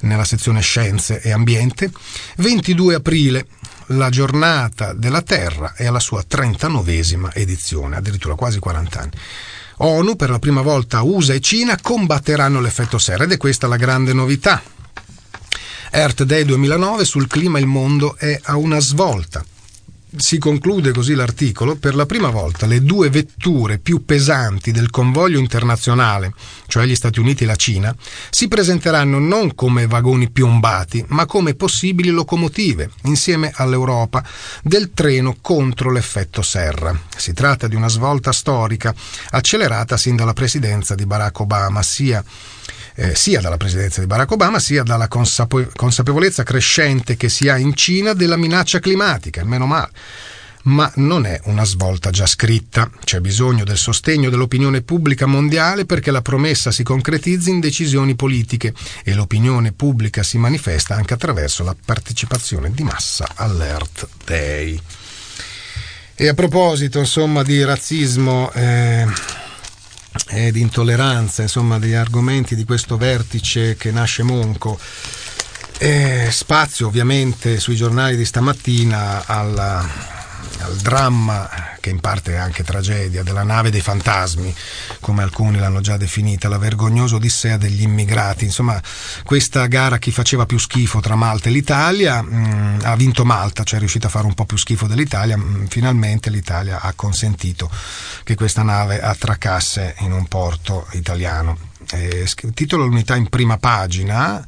nella 0.01 0.25
sezione 0.25 0.61
Scienze 0.61 1.21
e 1.21 1.31
Ambiente. 1.31 1.91
22 2.37 2.95
aprile, 2.95 3.47
la 3.87 4.11
giornata 4.11 4.93
della 4.93 5.23
Terra 5.23 5.75
è 5.75 5.87
alla 5.87 6.01
sua 6.01 6.25
39esima 6.29 7.31
edizione, 7.33 7.97
addirittura 7.97 8.35
quasi 8.35 8.59
40 8.59 9.01
anni. 9.01 9.11
ONU, 9.79 10.17
per 10.17 10.31
la 10.31 10.39
prima 10.39 10.63
volta 10.63 11.03
USA 11.03 11.35
e 11.35 11.41
Cina 11.41 11.79
combatteranno 11.81 12.61
l'effetto 12.61 12.99
serra 12.99 13.25
ed 13.25 13.33
è 13.33 13.37
questa 13.37 13.67
la 13.67 13.77
grande 13.77 14.13
novità. 14.13 14.63
Earth 15.91 16.23
Day 16.23 16.45
2009 16.45 17.05
sul 17.05 17.27
clima 17.27 17.59
il 17.59 17.67
mondo 17.67 18.17
è 18.17 18.39
a 18.45 18.57
una 18.57 18.79
svolta. 18.79 19.45
Si 20.17 20.39
conclude 20.39 20.93
così 20.93 21.15
l'articolo, 21.15 21.77
per 21.77 21.95
la 21.95 22.07
prima 22.07 22.29
volta 22.29 22.67
le 22.67 22.83
due 22.83 23.09
vetture 23.09 23.79
più 23.79 24.05
pesanti 24.05 24.71
del 24.71 24.91
convoglio 24.91 25.39
internazionale, 25.39 26.35
cioè 26.67 26.85
gli 26.85 26.95
Stati 26.95 27.19
Uniti 27.21 27.45
e 27.45 27.47
la 27.47 27.57
Cina, 27.57 27.95
si 28.31 28.49
presenteranno 28.49 29.19
non 29.19 29.55
come 29.55 29.87
vagoni 29.87 30.31
piombati, 30.31 31.05
ma 31.09 31.27
come 31.27 31.55
possibili 31.55 32.11
locomotive, 32.11 32.91
insieme 33.05 33.53
all'Europa, 33.55 34.23
del 34.63 34.93
treno 34.93 35.37
contro 35.41 35.91
l'effetto 35.91 36.43
serra. 36.43 36.99
Si 37.17 37.33
tratta 37.33 37.67
di 37.69 37.75
una 37.75 37.89
svolta 37.89 38.33
storica, 38.33 38.95
accelerata 39.31 39.97
sin 39.97 40.17
dalla 40.17 40.35
presidenza 40.35 40.95
di 40.95 41.07
Barack 41.07 41.41
Obama, 41.41 41.83
sia 41.83 42.23
eh, 42.95 43.15
sia 43.15 43.41
dalla 43.41 43.57
presidenza 43.57 44.01
di 44.01 44.07
Barack 44.07 44.33
Obama 44.33 44.59
sia 44.59 44.83
dalla 44.83 45.09
consape- 45.09 45.71
consapevolezza 45.75 46.43
crescente 46.43 47.17
che 47.17 47.29
si 47.29 47.49
ha 47.49 47.57
in 47.57 47.75
Cina 47.75 48.13
della 48.13 48.37
minaccia 48.37 48.79
climatica, 48.79 49.45
meno 49.45 49.67
male. 49.67 49.91
Ma 50.65 50.91
non 50.97 51.27
è 51.27 51.41
una 51.45 51.65
svolta 51.65 52.11
già 52.11 52.27
scritta, 52.27 52.89
c'è 53.03 53.19
bisogno 53.19 53.65
del 53.65 53.77
sostegno 53.77 54.31
dell'opinione 54.31 54.83
pubblica 54.83 55.27
mondiale 55.27 55.87
perché 55.87 56.13
la 56.13 56.23
promessa 56.23 56.71
si 56.71 56.85
concretizzi 56.85 57.51
in 57.51 57.59
decisioni 57.59 58.15
politiche 58.15 58.73
e 59.03 59.13
l'opinione 59.15 59.73
pubblica 59.73 60.23
si 60.23 60.39
manifesta 60.39 60.95
anche 60.95 61.15
attraverso 61.15 61.65
la 61.65 61.75
partecipazione 61.85 62.71
di 62.71 62.85
massa 62.85 63.27
all'Earth 63.35 64.09
Day. 64.25 64.81
E 66.15 66.29
a 66.29 66.35
proposito, 66.35 67.01
insomma, 67.01 67.43
di 67.43 67.65
razzismo, 67.65 68.53
eh, 68.53 69.05
e 70.29 70.53
di 70.53 70.61
intolleranza, 70.61 71.43
insomma, 71.43 71.79
degli 71.79 71.95
argomenti 71.95 72.55
di 72.55 72.65
questo 72.65 72.97
vertice 72.97 73.77
che 73.77 73.91
nasce 73.91 74.23
monco. 74.23 74.79
E 75.79 76.29
spazio 76.31 76.87
ovviamente 76.87 77.59
sui 77.59 77.75
giornali 77.75 78.17
di 78.17 78.25
stamattina 78.25 79.27
alla, 79.27 80.22
al 80.61 80.77
dramma, 80.77 81.49
che 81.81 81.91
in 81.91 82.01
parte 82.01 82.33
è 82.33 82.37
anche 82.37 82.63
tragedia, 82.63 83.23
della 83.23 83.43
nave 83.43 83.71
dei 83.71 83.81
fantasmi, 83.81 84.55
come 85.01 85.23
alcuni 85.23 85.59
l'hanno 85.59 85.81
già 85.81 85.97
definita, 85.97 86.49
la 86.49 86.59
vergognosa 86.59 87.17
odissea 87.17 87.57
degli 87.57 87.83
immigrati. 87.83 88.45
Insomma, 88.45 88.81
questa 89.25 89.67
gara 89.67 89.99
chi 89.99 90.11
faceva 90.11 90.47
più 90.47 90.59
schifo 90.59 91.01
tra 91.01 91.15
Malta 91.15 91.49
e 91.49 91.53
l'Italia 91.53 92.23
mh, 92.23 92.35
mm, 92.35 92.79
ha 92.83 92.97
vinto 92.97 93.25
Malta, 93.25 93.65
cioè 93.65 93.77
è 93.77 93.81
riuscita 93.81 94.07
a 94.07 94.11
fare 94.11 94.27
un 94.27 94.35
po' 94.35 94.45
più 94.45 94.57
schifo 94.57 94.87
dell'Italia. 94.87 95.37
Mh, 95.37 95.43
mm, 95.43 95.65
finalmente 95.67 96.31
l'Italia 96.31 96.81
ha 96.81 96.93
consentito 96.95 97.71
che 98.25 98.35
questa 98.35 98.63
nave 98.63 99.01
attraccasse 99.01 99.97
in 100.01 100.13
un 100.13 100.27
porto 100.27 100.87
italiano. 100.93 101.59
Eh, 101.91 102.29
titolo 102.55 102.85
l'unità 102.85 103.17
in 103.17 103.29
prima 103.29 103.59
pagina 103.59 104.45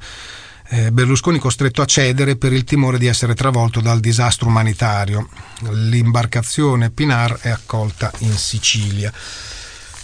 eh, 0.68 0.90
Berlusconi 0.90 1.38
costretto 1.38 1.83
a 1.83 1.87
cedere 1.87 2.37
per 2.37 2.53
il 2.53 2.64
timore 2.64 2.98
di 2.98 3.07
essere 3.07 3.35
travolto 3.35 3.81
dal 3.81 4.00
disastro 4.00 4.48
umanitario. 4.48 5.29
L'imbarcazione 5.70 6.90
Pinar 6.90 7.38
è 7.40 7.50
accolta 7.50 8.11
in 8.18 8.33
Sicilia. 8.33 9.12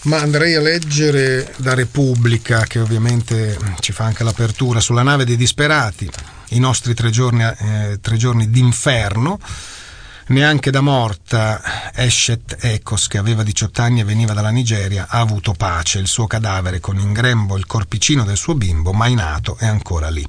Ma 0.02 0.18
andrei 0.18 0.54
a 0.54 0.60
leggere 0.60 1.52
da 1.56 1.74
Repubblica, 1.74 2.64
che 2.64 2.78
ovviamente 2.78 3.58
ci 3.80 3.92
fa 3.92 4.04
anche 4.04 4.24
l'apertura, 4.24 4.80
sulla 4.80 5.02
nave 5.02 5.26
dei 5.26 5.36
disperati, 5.36 6.08
i 6.50 6.58
nostri 6.58 6.94
tre 6.94 7.10
giorni, 7.10 7.42
eh, 7.42 7.98
tre 8.00 8.16
giorni 8.16 8.48
d'inferno 8.48 9.38
Neanche 10.30 10.70
da 10.70 10.80
morta 10.80 11.92
Eshet 11.92 12.58
Ekos, 12.60 13.08
che 13.08 13.18
aveva 13.18 13.42
18 13.42 13.82
anni 13.82 13.98
e 13.98 14.04
veniva 14.04 14.32
dalla 14.32 14.50
Nigeria, 14.50 15.08
ha 15.08 15.18
avuto 15.18 15.54
pace. 15.54 15.98
Il 15.98 16.06
suo 16.06 16.28
cadavere 16.28 16.78
con 16.78 17.00
in 17.00 17.12
grembo 17.12 17.56
il 17.56 17.66
corpicino 17.66 18.22
del 18.22 18.36
suo 18.36 18.54
bimbo, 18.54 18.92
mai 18.92 19.14
nato, 19.14 19.56
è 19.58 19.66
ancora 19.66 20.08
lì, 20.08 20.24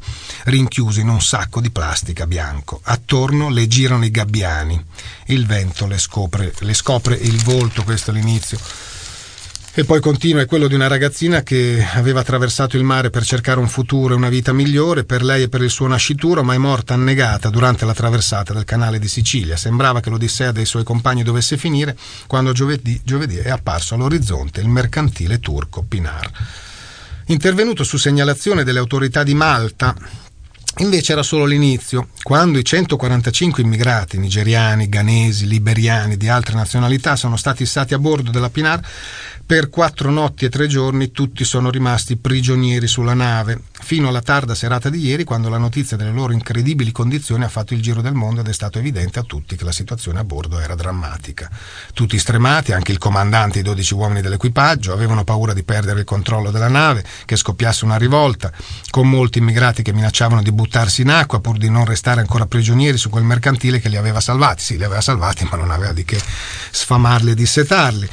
rinchiuso 0.46 1.02
in 1.02 1.08
un 1.08 1.22
sacco 1.22 1.62
di 1.62 1.70
plastica 1.70 2.26
bianco. 2.26 2.80
Attorno 2.82 3.50
le 3.52 3.68
girano 3.68 4.04
i 4.04 4.10
gabbiani. 4.10 4.84
Il 5.28 5.46
vento 5.46 5.86
le 5.86 6.00
scopre, 6.00 6.52
le 6.58 6.74
scopre 6.74 7.14
il 7.14 7.40
volto, 7.44 7.84
questo 7.84 8.10
è 8.10 8.14
l'inizio 8.16 8.58
e 9.74 9.86
poi 9.86 10.02
continua, 10.02 10.42
è 10.42 10.46
quello 10.46 10.68
di 10.68 10.74
una 10.76 10.88
ragazzina 10.88 11.44
che 11.44 11.86
aveva 11.94 12.20
attraversato 12.20 12.76
il 12.76 12.84
mare 12.84 13.10
per 13.10 13.24
cercare 13.24 13.60
un 13.60 13.70
futuro 13.70 14.14
e 14.14 14.18
una 14.18 14.28
vita 14.28 14.52
migliore 14.52 15.06
per 15.06 15.24
lei 15.24 15.44
e 15.44 15.50
per 15.50 15.62
il 15.62 15.70
suo 15.70 15.88
nascituro, 15.88 16.44
ma 16.44 16.54
è 16.54 16.58
morta 16.58 16.94
annegata 16.94 17.50
durante 17.50 17.86
la 17.86 17.94
traversata 17.94 18.54
del 18.54 18.66
canale 18.66 19.00
di 19.00 19.08
Sicilia. 19.08 19.56
Sembrava 19.56 20.02
che 20.02 20.10
l'odissea 20.10 20.52
dei 20.52 20.66
suoi 20.66 20.84
compagni 20.84 21.24
dovesse 21.24 21.56
finire 21.56 21.96
quando 22.28 22.52
giovedì, 22.52 23.00
giovedì 23.04 23.38
è 23.38 23.50
apparso 23.50 23.96
all'orizzonte 23.96 24.60
il 24.60 24.68
mercantile 24.68 25.40
turco 25.40 25.84
Pinar. 25.88 26.30
Intervenuto 27.28 27.86
su 27.86 27.96
segnalazione 27.96 28.66
delle 28.66 28.80
autorità 28.80 29.24
di 29.24 29.34
Malta, 29.34 29.96
Invece 30.78 31.12
era 31.12 31.22
solo 31.22 31.46
l'inizio, 31.46 32.08
quando 32.24 32.58
i 32.58 32.64
145 32.64 33.62
immigrati 33.62 34.18
nigeriani, 34.18 34.88
ghanesi, 34.88 35.46
liberiani 35.46 36.16
di 36.16 36.30
altre 36.30 36.56
nazionalità 36.56 37.16
sono 37.16 37.36
stati 37.36 37.66
stati 37.66 37.94
a 37.94 38.00
bordo 38.00 38.32
della 38.32 38.50
Pinar 38.50 38.82
per 39.46 39.70
quattro 39.70 40.10
notti 40.12 40.46
e 40.46 40.50
tre 40.50 40.68
giorni 40.68 41.12
tutti 41.12 41.44
sono 41.44 41.70
rimasti 41.70 42.16
prigionieri 42.16 42.88
sulla 42.88 43.14
nave, 43.14 43.60
fino 43.92 44.08
alla 44.08 44.22
tarda 44.22 44.56
serata 44.56 44.90
di 44.90 45.06
ieri 45.06 45.26
quando 45.26 45.50
la 45.50 45.58
notizia 45.58 45.98
delle 45.98 46.14
loro 46.14 46.32
incredibili 46.32 46.94
condizioni 46.94 47.44
ha 47.44 47.50
fatto 47.50 47.74
il 47.74 47.82
giro 47.82 48.00
del 48.00 48.14
mondo 48.14 48.40
ed 48.40 48.48
è 48.48 48.54
stato 48.54 48.80
evidente 48.80 49.20
a 49.20 49.24
tutti 49.24 49.58
che 49.58 49.66
la 49.66 49.74
situazione 49.74 50.20
a 50.20 50.24
bordo 50.24 50.60
era 50.60 50.76
drammatica. 50.76 51.52
Tutti 51.94 52.18
stremati, 52.18 52.72
anche 52.72 52.94
il 52.94 52.98
comandante 52.98 53.58
e 53.58 53.60
i 53.60 53.64
12 53.66 53.94
uomini 53.94 54.22
dell'equipaggio, 54.22 54.94
avevano 54.94 55.26
paura 55.26 55.52
di 55.52 55.64
perdere 55.64 56.00
il 56.00 56.06
controllo 56.06 56.52
della 56.52 56.70
nave, 56.70 57.04
che 57.26 57.36
scoppiasse 57.36 57.84
una 57.84 57.98
rivolta, 57.98 58.50
con 58.92 59.10
molti 59.10 59.40
immigrati 59.40 59.84
che 59.84 59.92
minacciavano 59.92 60.42
di 60.42 60.54
buttarsi 60.54 61.02
in 61.02 61.10
acqua 61.10 61.42
pur 61.42 61.58
di 61.58 61.70
non 61.70 61.84
restare 61.84 62.22
ancora 62.22 62.46
prigionieri 62.46 62.98
su 62.98 63.10
quel 63.10 63.26
mercantile 63.26 63.82
che 63.82 63.90
li 63.90 63.98
aveva 63.98 64.22
salvati. 64.22 64.64
Sì, 64.64 64.78
li 64.78 64.86
aveva 64.86 65.02
salvati, 65.02 65.46
ma 65.52 65.58
non 65.58 65.70
aveva 65.70 65.92
di 65.92 66.06
che 66.06 66.18
sfamarli 66.72 67.32
e 67.32 67.36
dissetarli. 67.36 68.10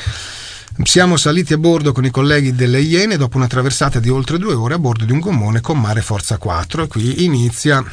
Siamo 0.84 1.16
saliti 1.16 1.52
a 1.52 1.58
bordo 1.58 1.92
con 1.92 2.04
i 2.04 2.10
colleghi 2.10 2.54
delle 2.54 2.80
Iene 2.80 3.16
dopo 3.16 3.36
una 3.36 3.48
traversata 3.48 3.98
di 3.98 4.08
oltre 4.08 4.38
due 4.38 4.54
ore 4.54 4.74
a 4.74 4.78
bordo 4.78 5.04
di 5.04 5.10
un 5.12 5.18
gommone 5.18 5.60
con 5.60 5.78
mare 5.78 6.02
forza 6.02 6.38
4 6.38 6.84
e 6.84 6.86
qui 6.86 7.24
inizia 7.24 7.84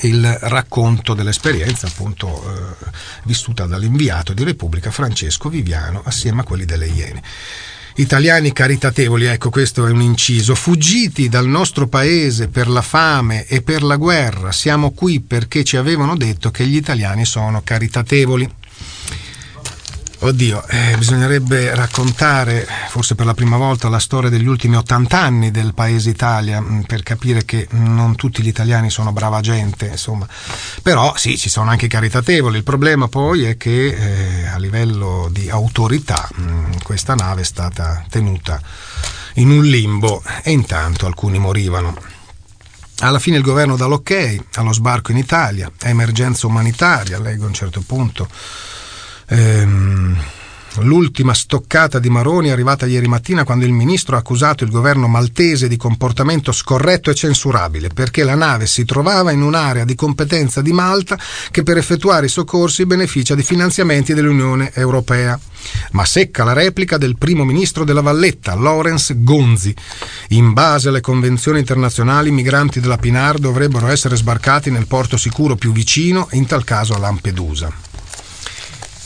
il 0.00 0.38
racconto 0.42 1.14
dell'esperienza 1.14 1.86
appunto 1.86 2.26
eh, 2.28 2.90
vissuta 3.22 3.66
dall'inviato 3.66 4.32
di 4.32 4.42
Repubblica 4.42 4.90
Francesco 4.90 5.48
Viviano 5.48 6.02
assieme 6.04 6.40
a 6.40 6.44
quelli 6.44 6.64
delle 6.64 6.88
Iene. 6.88 7.22
Italiani 7.96 8.52
caritatevoli, 8.52 9.26
ecco 9.26 9.50
questo 9.50 9.86
è 9.86 9.90
un 9.90 10.00
inciso, 10.00 10.56
fuggiti 10.56 11.28
dal 11.28 11.46
nostro 11.46 11.86
paese 11.86 12.48
per 12.48 12.68
la 12.68 12.82
fame 12.82 13.46
e 13.46 13.62
per 13.62 13.82
la 13.82 13.96
guerra, 13.96 14.50
siamo 14.50 14.90
qui 14.90 15.20
perché 15.20 15.62
ci 15.62 15.76
avevano 15.76 16.16
detto 16.16 16.50
che 16.50 16.66
gli 16.66 16.76
italiani 16.76 17.24
sono 17.24 17.62
caritatevoli. 17.62 18.60
Oddio, 20.24 20.64
eh, 20.68 20.94
bisognerebbe 20.98 21.74
raccontare, 21.74 22.64
forse 22.90 23.16
per 23.16 23.26
la 23.26 23.34
prima 23.34 23.56
volta, 23.56 23.88
la 23.88 23.98
storia 23.98 24.30
degli 24.30 24.46
ultimi 24.46 24.76
80 24.76 25.20
anni 25.20 25.50
del 25.50 25.74
paese 25.74 26.10
Italia 26.10 26.60
mm, 26.60 26.82
per 26.82 27.02
capire 27.02 27.44
che 27.44 27.66
non 27.70 28.14
tutti 28.14 28.40
gli 28.40 28.46
italiani 28.46 28.88
sono 28.88 29.10
brava 29.10 29.40
gente, 29.40 29.86
insomma. 29.86 30.24
Però 30.80 31.16
sì, 31.16 31.36
ci 31.36 31.48
sono 31.48 31.70
anche 31.70 31.88
caritatevoli. 31.88 32.56
Il 32.56 32.62
problema 32.62 33.08
poi 33.08 33.46
è 33.46 33.56
che 33.56 33.88
eh, 33.88 34.46
a 34.46 34.58
livello 34.58 35.28
di 35.28 35.50
autorità 35.50 36.28
mh, 36.32 36.42
mm, 36.42 36.72
questa 36.84 37.16
nave 37.16 37.40
è 37.40 37.44
stata 37.44 38.04
tenuta 38.08 38.60
in 39.34 39.50
un 39.50 39.64
limbo 39.64 40.22
e 40.44 40.52
intanto 40.52 41.06
alcuni 41.06 41.40
morivano. 41.40 41.96
Alla 43.00 43.18
fine 43.18 43.38
il 43.38 43.42
governo 43.42 43.74
dà 43.74 43.86
l'ok 43.86 44.38
allo 44.54 44.72
sbarco 44.72 45.10
in 45.10 45.16
Italia, 45.16 45.68
emergenza 45.80 46.46
umanitaria, 46.46 47.18
leggo 47.18 47.42
a 47.42 47.48
un 47.48 47.54
certo 47.54 47.82
punto 47.84 48.28
ehm, 49.32 50.16
L'ultima 50.76 51.34
stoccata 51.34 51.98
di 51.98 52.08
Maroni 52.08 52.48
è 52.48 52.52
arrivata 52.52 52.86
ieri 52.86 53.06
mattina 53.06 53.44
quando 53.44 53.66
il 53.66 53.72
ministro 53.72 54.16
ha 54.16 54.20
accusato 54.20 54.64
il 54.64 54.70
governo 54.70 55.06
maltese 55.06 55.68
di 55.68 55.76
comportamento 55.76 56.50
scorretto 56.50 57.10
e 57.10 57.14
censurabile 57.14 57.88
perché 57.88 58.24
la 58.24 58.34
nave 58.34 58.66
si 58.66 58.86
trovava 58.86 59.32
in 59.32 59.42
un'area 59.42 59.84
di 59.84 59.94
competenza 59.94 60.62
di 60.62 60.72
Malta 60.72 61.18
che 61.50 61.62
per 61.62 61.76
effettuare 61.76 62.26
i 62.26 62.30
soccorsi 62.30 62.86
beneficia 62.86 63.34
di 63.34 63.42
finanziamenti 63.42 64.14
dell'Unione 64.14 64.72
Europea. 64.72 65.38
Ma 65.92 66.06
secca 66.06 66.42
la 66.42 66.54
replica 66.54 66.96
del 66.96 67.18
primo 67.18 67.44
ministro 67.44 67.84
della 67.84 68.00
Valletta, 68.00 68.54
Lawrence 68.54 69.14
Gonzi. 69.18 69.74
In 70.28 70.54
base 70.54 70.88
alle 70.88 71.02
convenzioni 71.02 71.58
internazionali, 71.58 72.30
i 72.30 72.32
migranti 72.32 72.80
della 72.80 72.96
Pinar 72.96 73.38
dovrebbero 73.38 73.88
essere 73.88 74.16
sbarcati 74.16 74.70
nel 74.70 74.86
porto 74.86 75.16
sicuro 75.16 75.54
più 75.54 75.70
vicino, 75.70 76.28
in 76.32 76.46
tal 76.46 76.64
caso 76.64 76.94
a 76.94 76.98
Lampedusa. 76.98 77.91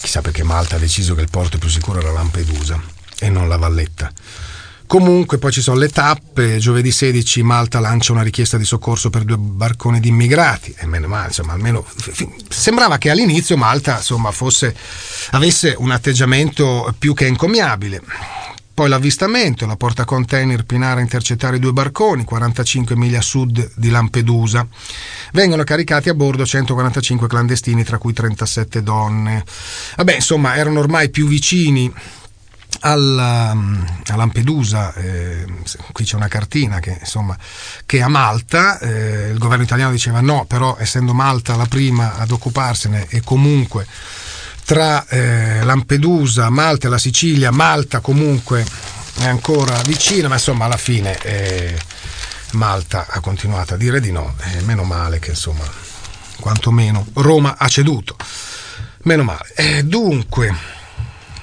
Chissà 0.07 0.21
perché 0.21 0.45
Malta 0.45 0.77
ha 0.77 0.79
deciso 0.79 1.17
che 1.17 1.23
il 1.23 1.29
porto 1.29 1.59
più 1.59 1.69
sicuro 1.69 1.99
era 1.99 2.13
Lampedusa 2.13 2.81
e 3.19 3.29
non 3.29 3.49
la 3.49 3.57
Valletta. 3.57 4.09
Comunque 4.87 5.39
poi 5.39 5.51
ci 5.51 5.61
sono 5.61 5.79
le 5.79 5.89
tappe, 5.89 6.59
giovedì 6.59 6.93
16 6.93 7.43
Malta 7.43 7.81
lancia 7.81 8.13
una 8.13 8.23
richiesta 8.23 8.57
di 8.57 8.65
soccorso 8.65 9.11
per 9.11 9.25
due 9.25 9.37
barconi 9.37 9.99
di 9.99 10.07
immigrati 10.07 10.73
e 10.79 10.87
meno 10.87 11.09
male, 11.09 11.27
insomma, 11.27 11.55
almeno 11.55 11.85
sembrava 12.49 12.99
che 12.99 13.11
all'inizio 13.11 13.57
Malta 13.57 13.97
insomma, 13.97 14.31
fosse, 14.31 14.77
avesse 15.31 15.75
un 15.77 15.91
atteggiamento 15.91 16.95
più 16.97 17.13
che 17.13 17.27
encomiabile. 17.27 18.01
Poi 18.77 18.91
l'avvistamento, 18.91 19.65
la 19.65 19.77
porta 19.77 20.05
container 20.05 20.67
Pinara 20.67 21.01
a 21.01 21.03
intercettare 21.03 21.59
due 21.59 21.73
barconi, 21.73 22.25
45 22.25 22.95
miglia 22.95 23.21
a 23.21 23.23
sud 23.23 23.71
di 23.75 23.89
Lampedusa. 23.89 24.69
Vengono 25.33 25.65
caricati 25.65 26.11
a 26.11 26.15
bordo 26.15 26.45
145 26.45 27.27
clandestini, 27.27 27.85
tra 27.85 27.97
cui 27.97 28.13
37 28.13 28.83
donne. 28.83 29.43
Vabbè, 29.97 30.17
insomma, 30.17 30.57
erano 30.57 30.81
ormai 30.81 31.09
più 31.09 31.27
vicini 31.27 31.91
alla, 32.81 33.57
a 34.09 34.17
Lampedusa, 34.17 34.93
eh, 34.93 35.47
qui 35.93 36.05
c'è 36.05 36.17
una 36.17 36.29
cartina 36.29 36.79
che, 36.79 36.99
insomma, 37.01 37.35
che 37.87 38.03
a 38.03 38.09
Malta, 38.09 38.79
eh, 38.79 39.31
il 39.31 39.39
governo 39.39 39.65
italiano 39.65 39.91
diceva 39.91 40.21
no, 40.21 40.45
però 40.45 40.77
essendo 40.79 41.15
Malta 41.15 41.57
la 41.57 41.65
prima 41.65 42.17
ad 42.17 42.31
occuparsene 42.31 43.07
e 43.09 43.23
comunque 43.23 43.87
tra 44.67 45.07
eh, 45.07 45.63
Lampedusa, 45.63 46.51
Malta 46.51 46.89
e 46.89 46.91
la 46.91 46.99
Sicilia, 46.99 47.53
Malta 47.53 48.01
comunque 48.01 48.67
è 49.19 49.27
ancora 49.27 49.81
vicina, 49.83 50.27
ma 50.27 50.35
insomma 50.35 50.65
alla 50.65 50.77
fine 50.77 51.17
eh, 51.23 51.79
Malta 52.53 53.07
ha 53.09 53.21
continuato 53.21 53.75
a 53.75 53.77
dire 53.77 54.01
di 54.01 54.11
no, 54.11 54.35
e 54.41 54.63
meno 54.63 54.83
male 54.83 55.21
che 55.21 55.31
insomma, 55.31 55.65
quantomeno 56.41 57.07
Roma 57.15 57.55
ha 57.57 57.69
ceduto. 57.69 58.17
Meno 59.03 59.23
male. 59.23 59.53
Eh, 59.55 59.85
dunque, 59.85 60.53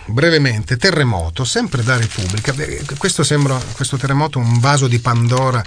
brevemente, 0.07 0.75
terremoto, 0.75 1.45
sempre 1.45 1.81
da 1.81 1.95
Repubblica. 1.95 2.53
Questo 2.97 3.23
sembra, 3.23 3.57
questo 3.71 3.95
terremoto, 3.95 4.37
un 4.37 4.59
vaso 4.59 4.87
di 4.87 4.99
Pandora 4.99 5.63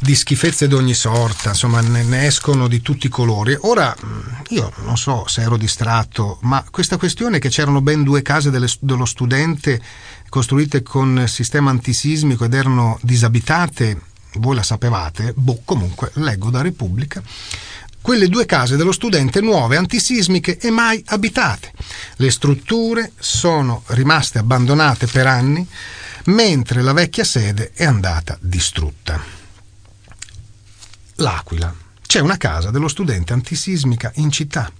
di 0.00 0.14
schifezze 0.14 0.66
di 0.66 0.74
ogni 0.74 0.94
sorta, 0.94 1.50
insomma 1.50 1.80
ne, 1.82 2.02
ne, 2.02 2.26
escono 2.26 2.68
di 2.68 2.80
tutti 2.80 3.06
i 3.06 3.10
colori. 3.10 3.56
Ora, 3.60 3.94
io 4.48 4.72
non 4.84 4.96
so 4.96 5.26
se 5.26 5.42
ero 5.42 5.58
distratto, 5.58 6.38
ma 6.42 6.64
questa 6.70 6.96
questione 6.96 7.38
che 7.38 7.50
c'erano 7.50 7.82
ben 7.82 8.02
due 8.02 8.22
case 8.22 8.50
delle, 8.50 8.68
dello 8.80 9.04
studente 9.04 9.80
costruite 10.30 10.82
con 10.82 11.24
sistema 11.28 11.70
antisismico 11.70 12.44
ed 12.44 12.54
erano 12.54 12.98
disabitate, 13.02 14.00
voi 14.34 14.54
la 14.54 14.62
sapevate? 14.62 15.34
Boh, 15.36 15.60
comunque, 15.64 16.10
leggo 16.14 16.50
da 16.50 16.62
Repubblica 16.62 17.22
quelle 18.02 18.28
due 18.28 18.46
case 18.46 18.76
dello 18.76 18.92
studente 18.92 19.42
nuove, 19.42 19.76
antisismiche 19.76 20.56
e 20.58 20.70
mai 20.70 21.02
abitate. 21.08 21.70
Le 22.16 22.30
strutture 22.30 23.12
sono 23.18 23.82
rimaste 23.88 24.38
abbandonate 24.38 25.06
per 25.06 25.26
anni, 25.26 25.66
mentre 26.24 26.80
la 26.80 26.94
vecchia 26.94 27.24
sede 27.24 27.72
è 27.74 27.84
andata 27.84 28.38
distrutta. 28.40 29.39
L'Aquila. 31.20 31.72
C'è 32.06 32.20
una 32.20 32.36
casa 32.36 32.70
dello 32.70 32.88
studente 32.88 33.32
antisismica 33.32 34.10
in 34.16 34.30
città. 34.30 34.70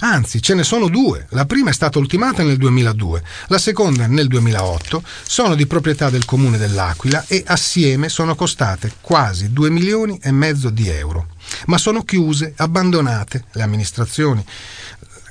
Anzi, 0.00 0.40
ce 0.40 0.54
ne 0.54 0.62
sono 0.62 0.88
due. 0.88 1.26
La 1.30 1.44
prima 1.44 1.70
è 1.70 1.72
stata 1.72 1.98
ultimata 1.98 2.42
nel 2.42 2.56
2002, 2.56 3.22
la 3.48 3.58
seconda 3.58 4.06
nel 4.06 4.26
2008, 4.28 5.02
sono 5.22 5.54
di 5.54 5.66
proprietà 5.66 6.08
del 6.08 6.24
comune 6.24 6.56
dell'Aquila 6.56 7.24
e 7.26 7.42
assieme 7.46 8.08
sono 8.08 8.34
costate 8.34 8.94
quasi 9.00 9.52
2 9.52 9.70
milioni 9.70 10.18
e 10.22 10.30
mezzo 10.30 10.70
di 10.70 10.88
euro. 10.88 11.28
Ma 11.66 11.78
sono 11.78 12.04
chiuse, 12.04 12.54
abbandonate. 12.56 13.44
Le 13.52 13.62
amministrazioni 13.62 14.44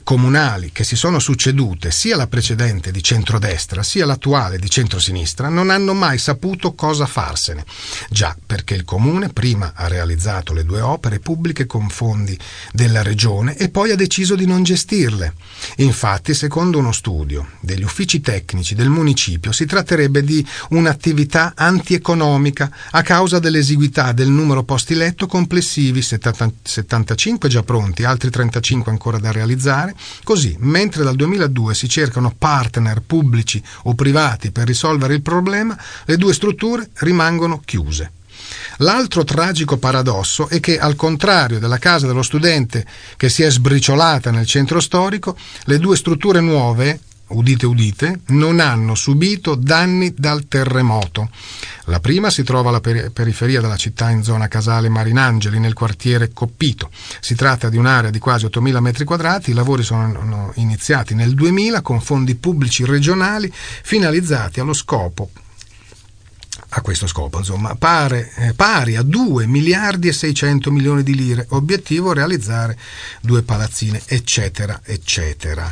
comunali 0.03 0.71
che 0.71 0.83
si 0.83 0.95
sono 0.95 1.19
succedute, 1.19 1.91
sia 1.91 2.15
la 2.15 2.27
precedente 2.27 2.91
di 2.91 3.03
centrodestra 3.03 3.83
sia 3.83 4.05
l'attuale 4.05 4.57
di 4.57 4.69
centrosinistra, 4.69 5.49
non 5.49 5.69
hanno 5.69 5.93
mai 5.93 6.17
saputo 6.17 6.73
cosa 6.73 7.05
farsene. 7.05 7.65
Già 8.09 8.35
perché 8.45 8.73
il 8.73 8.85
comune 8.85 9.29
prima 9.29 9.73
ha 9.75 9.87
realizzato 9.87 10.53
le 10.53 10.63
due 10.63 10.81
opere 10.81 11.19
pubbliche 11.19 11.65
con 11.65 11.89
fondi 11.89 12.37
della 12.71 13.01
regione 13.01 13.55
e 13.57 13.69
poi 13.69 13.91
ha 13.91 13.95
deciso 13.95 14.35
di 14.35 14.45
non 14.45 14.63
gestirle. 14.63 15.33
Infatti, 15.77 16.33
secondo 16.33 16.77
uno 16.77 16.91
studio 16.91 17.47
degli 17.59 17.83
uffici 17.83 18.21
tecnici 18.21 18.75
del 18.75 18.89
municipio, 18.89 19.51
si 19.51 19.65
tratterebbe 19.65 20.23
di 20.23 20.45
un'attività 20.69 21.53
antieconomica 21.55 22.71
a 22.91 23.01
causa 23.01 23.39
dell'esiguità 23.39 24.11
del 24.11 24.29
numero 24.29 24.63
posti 24.63 24.95
letto 24.95 25.27
complessivi, 25.27 26.01
75 26.01 27.49
già 27.49 27.63
pronti, 27.63 28.03
altri 28.03 28.29
35 28.29 28.91
ancora 28.91 29.17
da 29.17 29.31
realizzare, 29.31 29.90
Così, 30.23 30.55
mentre 30.59 31.03
dal 31.03 31.15
2002 31.15 31.73
si 31.73 31.87
cercano 31.89 32.33
partner 32.37 33.01
pubblici 33.01 33.61
o 33.83 33.93
privati 33.93 34.51
per 34.51 34.67
risolvere 34.67 35.15
il 35.15 35.21
problema, 35.21 35.77
le 36.05 36.17
due 36.17 36.33
strutture 36.33 36.89
rimangono 36.95 37.61
chiuse. 37.63 38.11
L'altro 38.77 39.23
tragico 39.23 39.77
paradosso 39.77 40.49
è 40.49 40.59
che, 40.59 40.79
al 40.79 40.95
contrario 40.95 41.59
della 41.59 41.77
casa 41.77 42.07
dello 42.07 42.23
studente 42.23 42.85
che 43.15 43.29
si 43.29 43.43
è 43.43 43.51
sbriciolata 43.51 44.31
nel 44.31 44.45
centro 44.45 44.79
storico, 44.79 45.37
le 45.65 45.77
due 45.77 45.95
strutture 45.95 46.41
nuove, 46.41 46.99
udite 47.31 47.65
udite, 47.65 48.21
non 48.27 48.59
hanno 48.59 48.95
subito 48.95 49.55
danni 49.55 50.13
dal 50.15 50.47
terremoto. 50.47 51.29
La 51.85 51.99
prima 51.99 52.29
si 52.29 52.43
trova 52.43 52.69
alla 52.69 52.79
per- 52.79 53.11
periferia 53.11 53.61
della 53.61 53.75
città 53.75 54.09
in 54.09 54.23
zona 54.23 54.47
Casale 54.47 54.89
Marinangeli, 54.89 55.59
nel 55.59 55.73
quartiere 55.73 56.31
Coppito. 56.33 56.89
Si 57.19 57.35
tratta 57.35 57.69
di 57.69 57.77
un'area 57.77 58.09
di 58.09 58.19
quasi 58.19 58.45
8.000 58.45 58.79
metri 58.79 59.03
quadrati, 59.03 59.51
i 59.51 59.53
lavori 59.53 59.83
sono 59.83 60.51
iniziati 60.55 61.15
nel 61.15 61.33
2000 61.33 61.81
con 61.81 62.01
fondi 62.01 62.35
pubblici 62.35 62.85
regionali 62.85 63.51
finalizzati 63.53 64.59
allo 64.59 64.73
scopo 64.73 65.29
a 66.73 66.81
questo 66.81 67.05
scopo, 67.07 67.37
insomma, 67.37 67.75
pare, 67.75 68.31
eh, 68.35 68.53
pari 68.53 68.95
a 68.95 69.01
2 69.01 69.45
miliardi 69.45 70.07
e 70.07 70.13
600 70.13 70.71
milioni 70.71 71.03
di 71.03 71.15
lire, 71.15 71.45
obiettivo 71.49 72.13
realizzare 72.13 72.77
due 73.21 73.41
palazzine, 73.41 74.01
eccetera, 74.05 74.79
eccetera. 74.83 75.69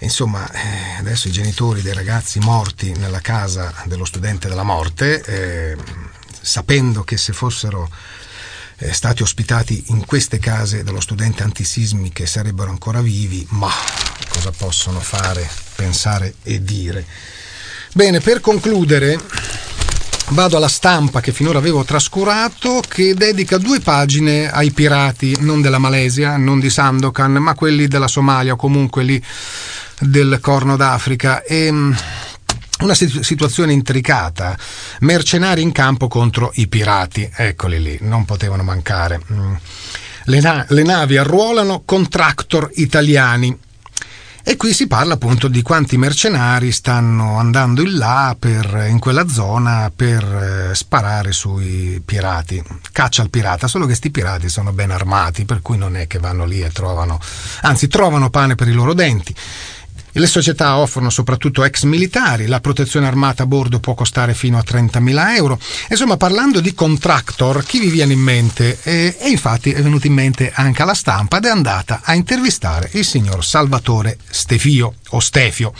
Insomma, 0.00 0.50
eh, 0.52 0.98
adesso 0.98 1.28
i 1.28 1.32
genitori 1.32 1.80
dei 1.80 1.94
ragazzi 1.94 2.38
morti 2.38 2.92
nella 2.92 3.20
casa 3.20 3.72
dello 3.86 4.04
studente 4.04 4.48
della 4.48 4.62
morte, 4.62 5.22
eh, 5.22 5.76
sapendo 6.40 7.02
che 7.02 7.16
se 7.16 7.32
fossero 7.32 7.88
eh, 8.78 8.92
stati 8.92 9.22
ospitati 9.22 9.84
in 9.88 10.04
queste 10.04 10.38
case 10.38 10.82
dello 10.82 11.00
studente 11.00 11.42
antisismiche 11.42 12.26
sarebbero 12.26 12.70
ancora 12.70 13.00
vivi, 13.00 13.46
ma 13.50 13.72
cosa 14.28 14.50
possono 14.50 15.00
fare, 15.00 15.48
pensare 15.74 16.34
e 16.42 16.62
dire? 16.62 17.06
Bene, 17.94 18.20
per 18.20 18.40
concludere, 18.40 19.18
vado 20.30 20.56
alla 20.56 20.68
stampa 20.68 21.20
che 21.20 21.32
finora 21.32 21.58
avevo 21.58 21.84
trascurato, 21.84 22.82
che 22.86 23.14
dedica 23.14 23.58
due 23.58 23.80
pagine 23.80 24.50
ai 24.50 24.72
pirati, 24.72 25.36
non 25.40 25.60
della 25.60 25.78
Malesia, 25.78 26.36
non 26.36 26.58
di 26.58 26.70
Sandokan, 26.70 27.32
ma 27.34 27.54
quelli 27.54 27.86
della 27.86 28.08
Somalia 28.08 28.54
o 28.54 28.56
comunque 28.56 29.02
lì 29.02 29.22
del 30.00 30.38
Corno 30.40 30.76
d'Africa. 30.76 31.42
E, 31.42 31.70
mm, 31.70 31.92
una 32.80 32.94
situazione 32.94 33.72
intricata, 33.72 34.56
mercenari 35.00 35.62
in 35.62 35.72
campo 35.72 36.08
contro 36.08 36.52
i 36.56 36.68
pirati, 36.68 37.28
eccoli 37.34 37.80
lì, 37.80 37.98
non 38.02 38.24
potevano 38.24 38.62
mancare. 38.62 39.20
Mm. 39.32 39.54
Le, 40.24 40.40
na- 40.40 40.66
le 40.68 40.82
navi 40.82 41.16
arruolano 41.16 41.82
contractor 41.84 42.68
italiani, 42.74 43.56
e 44.48 44.56
qui 44.56 44.72
si 44.72 44.86
parla 44.86 45.14
appunto 45.14 45.48
di 45.48 45.60
quanti 45.60 45.96
mercenari 45.96 46.70
stanno 46.70 47.36
andando 47.36 47.82
in 47.82 47.96
là 47.96 48.36
per, 48.38 48.86
in 48.88 49.00
quella 49.00 49.26
zona 49.26 49.90
per 49.94 50.22
eh, 50.22 50.72
sparare 50.72 51.32
sui 51.32 52.00
pirati. 52.04 52.62
Caccia 52.92 53.22
al 53.22 53.30
pirata, 53.30 53.66
solo 53.66 53.86
che 53.86 53.90
questi 53.90 54.12
pirati 54.12 54.48
sono 54.48 54.70
ben 54.70 54.92
armati, 54.92 55.44
per 55.46 55.62
cui 55.62 55.76
non 55.76 55.96
è 55.96 56.06
che 56.06 56.20
vanno 56.20 56.44
lì 56.44 56.62
e 56.62 56.70
trovano, 56.70 57.18
anzi 57.62 57.88
trovano 57.88 58.30
pane 58.30 58.54
per 58.54 58.68
i 58.68 58.72
loro 58.72 58.94
denti. 58.94 59.34
Le 60.18 60.26
società 60.26 60.78
offrono 60.78 61.10
soprattutto 61.10 61.62
ex 61.62 61.82
militari, 61.82 62.46
la 62.46 62.60
protezione 62.60 63.06
armata 63.06 63.42
a 63.42 63.46
bordo 63.46 63.80
può 63.80 63.92
costare 63.92 64.32
fino 64.32 64.56
a 64.56 64.64
30.000 64.66 65.36
euro. 65.36 65.58
Insomma, 65.90 66.16
parlando 66.16 66.60
di 66.60 66.72
contractor, 66.72 67.62
chi 67.62 67.80
vi 67.80 67.90
viene 67.90 68.14
in 68.14 68.20
mente? 68.20 68.78
E, 68.82 69.14
e 69.18 69.28
infatti 69.28 69.72
è 69.72 69.82
venuto 69.82 70.06
in 70.06 70.14
mente 70.14 70.50
anche 70.54 70.80
alla 70.80 70.94
stampa 70.94 71.36
ed 71.36 71.44
è 71.44 71.50
andata 71.50 72.00
a 72.02 72.14
intervistare 72.14 72.88
il 72.92 73.04
signor 73.04 73.44
Salvatore 73.44 74.16
Stefio 74.30 74.94
o 75.10 75.20
Stefio 75.20 75.74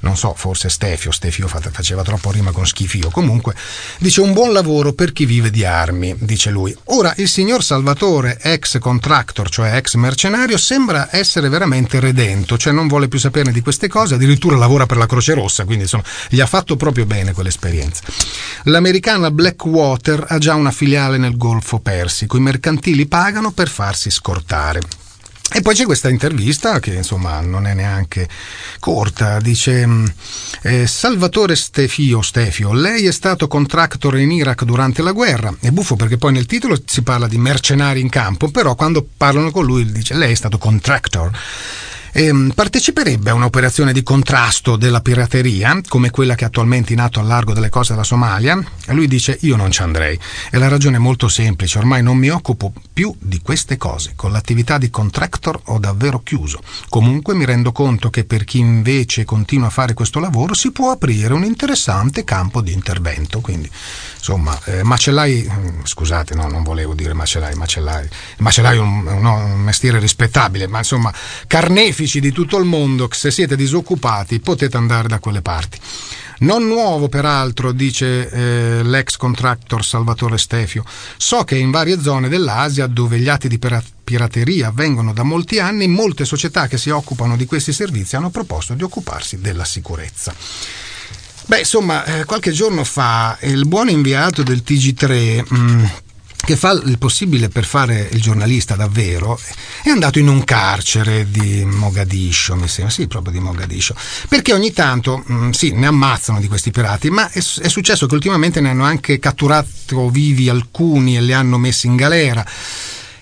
non 0.00 0.16
so, 0.16 0.34
forse 0.34 0.68
Stefio, 0.68 1.10
Stefio 1.10 1.46
faceva 1.46 2.02
troppo 2.02 2.30
rima 2.30 2.52
con 2.52 2.66
schifio, 2.66 3.10
comunque 3.10 3.54
dice 3.98 4.20
un 4.20 4.32
buon 4.32 4.52
lavoro 4.52 4.92
per 4.92 5.12
chi 5.12 5.26
vive 5.26 5.50
di 5.50 5.64
armi, 5.64 6.14
dice 6.18 6.50
lui. 6.50 6.74
Ora 6.84 7.12
il 7.16 7.28
signor 7.28 7.62
Salvatore, 7.62 8.38
ex 8.40 8.78
contractor, 8.78 9.48
cioè 9.50 9.76
ex 9.76 9.94
mercenario, 9.94 10.56
sembra 10.56 11.08
essere 11.10 11.48
veramente 11.48 12.00
redento, 12.00 12.56
cioè 12.56 12.72
non 12.72 12.88
vuole 12.88 13.08
più 13.08 13.18
saperne 13.18 13.52
di 13.52 13.60
queste 13.60 13.88
cose, 13.88 14.14
addirittura 14.14 14.56
lavora 14.56 14.86
per 14.86 14.96
la 14.96 15.06
Croce 15.06 15.34
Rossa, 15.34 15.64
quindi 15.64 15.84
insomma 15.84 16.04
gli 16.28 16.40
ha 16.40 16.46
fatto 16.46 16.76
proprio 16.76 17.04
bene 17.04 17.32
quell'esperienza. 17.32 18.02
L'americana 18.64 19.30
Blackwater 19.30 20.24
ha 20.28 20.38
già 20.38 20.54
una 20.54 20.70
filiale 20.70 21.18
nel 21.18 21.36
Golfo 21.36 21.78
Persico, 21.78 22.36
i 22.36 22.40
mercantili 22.40 23.06
pagano 23.06 23.50
per 23.50 23.68
farsi 23.68 24.10
scortare. 24.10 24.80
E 25.52 25.62
poi 25.62 25.74
c'è 25.74 25.84
questa 25.84 26.08
intervista 26.08 26.78
che 26.78 26.94
insomma 26.94 27.40
non 27.40 27.66
è 27.66 27.74
neanche 27.74 28.28
corta, 28.78 29.40
dice 29.40 29.84
mm, 29.84 30.04
eh, 30.62 30.86
Salvatore 30.86 31.56
Stefio, 31.56 32.22
Stefio, 32.22 32.72
lei 32.72 33.06
è 33.06 33.10
stato 33.10 33.48
contractor 33.48 34.16
in 34.18 34.30
Iraq 34.30 34.62
durante 34.62 35.02
la 35.02 35.10
guerra, 35.10 35.52
è 35.60 35.70
buffo 35.70 35.96
perché 35.96 36.18
poi 36.18 36.32
nel 36.32 36.46
titolo 36.46 36.80
si 36.84 37.02
parla 37.02 37.26
di 37.26 37.36
mercenari 37.36 38.00
in 38.00 38.08
campo, 38.08 38.48
però 38.50 38.76
quando 38.76 39.04
parlano 39.16 39.50
con 39.50 39.64
lui 39.64 39.90
dice 39.90 40.14
lei 40.14 40.32
è 40.32 40.36
stato 40.36 40.56
contractor. 40.56 41.30
Ehm, 42.12 42.52
parteciperebbe 42.54 43.30
a 43.30 43.34
un'operazione 43.34 43.92
di 43.92 44.02
contrasto 44.02 44.76
della 44.76 45.00
pirateria, 45.00 45.80
come 45.88 46.10
quella 46.10 46.34
che 46.34 46.44
è 46.44 46.48
attualmente 46.48 46.92
in 46.92 47.00
atto 47.00 47.20
al 47.20 47.26
largo 47.26 47.52
delle 47.52 47.68
coste 47.68 47.92
della 47.92 48.04
Somalia? 48.04 48.58
E 48.86 48.92
lui 48.92 49.06
dice 49.06 49.38
io 49.42 49.56
non 49.56 49.70
ci 49.70 49.82
andrei. 49.82 50.18
E 50.50 50.58
la 50.58 50.68
ragione 50.68 50.96
è 50.96 51.00
molto 51.00 51.28
semplice, 51.28 51.78
ormai 51.78 52.02
non 52.02 52.16
mi 52.16 52.28
occupo 52.28 52.72
più 52.92 53.14
di 53.18 53.40
queste 53.40 53.76
cose. 53.76 54.12
Con 54.16 54.32
l'attività 54.32 54.76
di 54.78 54.90
contractor 54.90 55.60
ho 55.66 55.78
davvero 55.78 56.20
chiuso. 56.22 56.60
Comunque 56.88 57.34
mi 57.34 57.44
rendo 57.44 57.72
conto 57.72 58.10
che 58.10 58.24
per 58.24 58.44
chi 58.44 58.58
invece 58.58 59.24
continua 59.24 59.68
a 59.68 59.70
fare 59.70 59.94
questo 59.94 60.18
lavoro 60.18 60.54
si 60.54 60.72
può 60.72 60.90
aprire 60.90 61.32
un 61.32 61.44
interessante 61.44 62.24
campo 62.24 62.60
di 62.60 62.72
intervento. 62.72 63.40
Quindi, 63.40 63.70
insomma, 64.16 64.58
eh, 64.64 64.82
macellai, 64.82 65.48
mm, 65.48 65.84
scusate, 65.84 66.34
no, 66.34 66.48
non 66.48 66.62
volevo 66.62 66.94
dire 66.94 67.14
macellai, 67.14 67.54
macellai. 67.54 68.04
Il 68.04 68.42
macellaio 68.42 68.82
è 68.82 68.84
un, 68.84 69.06
un, 69.06 69.24
un 69.24 69.60
mestiere 69.60 69.98
rispettabile, 69.98 70.66
ma 70.66 70.78
insomma, 70.78 71.12
carnefici 71.46 71.99
di 72.20 72.32
tutto 72.32 72.56
il 72.56 72.64
mondo, 72.64 73.08
se 73.12 73.30
siete 73.30 73.56
disoccupati 73.56 74.40
potete 74.40 74.76
andare 74.76 75.08
da 75.08 75.18
quelle 75.18 75.42
parti. 75.42 75.78
Non 76.40 76.66
nuovo, 76.66 77.08
peraltro, 77.08 77.72
dice 77.72 78.30
eh, 78.30 78.82
l'ex 78.82 79.16
contractor 79.16 79.84
Salvatore 79.84 80.38
Stefio. 80.38 80.84
So 81.18 81.44
che 81.44 81.56
in 81.56 81.70
varie 81.70 82.00
zone 82.00 82.30
dell'Asia, 82.30 82.86
dove 82.86 83.18
gli 83.18 83.28
atti 83.28 83.46
di 83.46 83.58
pirateria 84.02 84.68
avvengono 84.68 85.12
da 85.12 85.22
molti 85.22 85.58
anni, 85.58 85.86
molte 85.86 86.24
società 86.24 86.66
che 86.66 86.78
si 86.78 86.88
occupano 86.88 87.36
di 87.36 87.44
questi 87.44 87.74
servizi 87.74 88.16
hanno 88.16 88.30
proposto 88.30 88.72
di 88.72 88.82
occuparsi 88.82 89.38
della 89.40 89.64
sicurezza. 89.64 90.34
Beh, 91.44 91.58
insomma, 91.58 92.04
eh, 92.04 92.24
qualche 92.24 92.52
giorno 92.52 92.84
fa 92.84 93.36
il 93.42 93.66
buon 93.66 93.90
inviato 93.90 94.42
del 94.42 94.62
TG3. 94.64 95.44
Mh, 95.46 95.58
mm, 95.58 95.84
che 96.50 96.56
fa 96.56 96.72
il 96.72 96.98
possibile 96.98 97.48
per 97.48 97.64
fare 97.64 98.08
il 98.10 98.20
giornalista 98.20 98.74
davvero, 98.74 99.38
è 99.84 99.90
andato 99.90 100.18
in 100.18 100.26
un 100.26 100.42
carcere 100.42 101.30
di 101.30 101.64
Mogadiscio, 101.64 102.56
mi 102.56 102.66
sembra, 102.66 102.92
sì, 102.92 103.06
proprio 103.06 103.32
di 103.32 103.38
Mogadiscio, 103.38 103.94
perché 104.28 104.52
ogni 104.52 104.72
tanto, 104.72 105.22
mh, 105.24 105.34
mm, 105.34 105.50
sì, 105.50 105.72
ne 105.72 105.86
ammazzano 105.86 106.40
di 106.40 106.48
questi 106.48 106.72
pirati, 106.72 107.08
ma 107.08 107.30
è, 107.30 107.38
è, 107.38 107.68
successo 107.68 108.06
che 108.06 108.14
ultimamente 108.14 108.60
ne 108.60 108.70
hanno 108.70 108.82
anche 108.82 109.20
catturato 109.20 110.10
vivi 110.10 110.48
alcuni 110.48 111.16
e 111.16 111.22
li 111.22 111.32
hanno 111.32 111.56
messi 111.56 111.86
in 111.86 111.94
galera. 111.94 112.44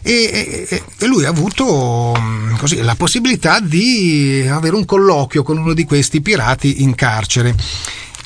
E, 0.01 0.67
e, 0.71 1.07
lui 1.07 1.27
ha 1.27 1.29
avuto 1.29 2.17
mm, 2.19 2.55
così, 2.57 2.81
la 2.81 2.95
possibilità 2.95 3.61
di 3.61 4.49
avere 4.51 4.75
un 4.75 4.87
colloquio 4.87 5.43
con 5.43 5.59
uno 5.59 5.75
di 5.75 5.85
questi 5.85 6.23
pirati 6.23 6.83
in 6.83 6.95
carcere 6.95 7.55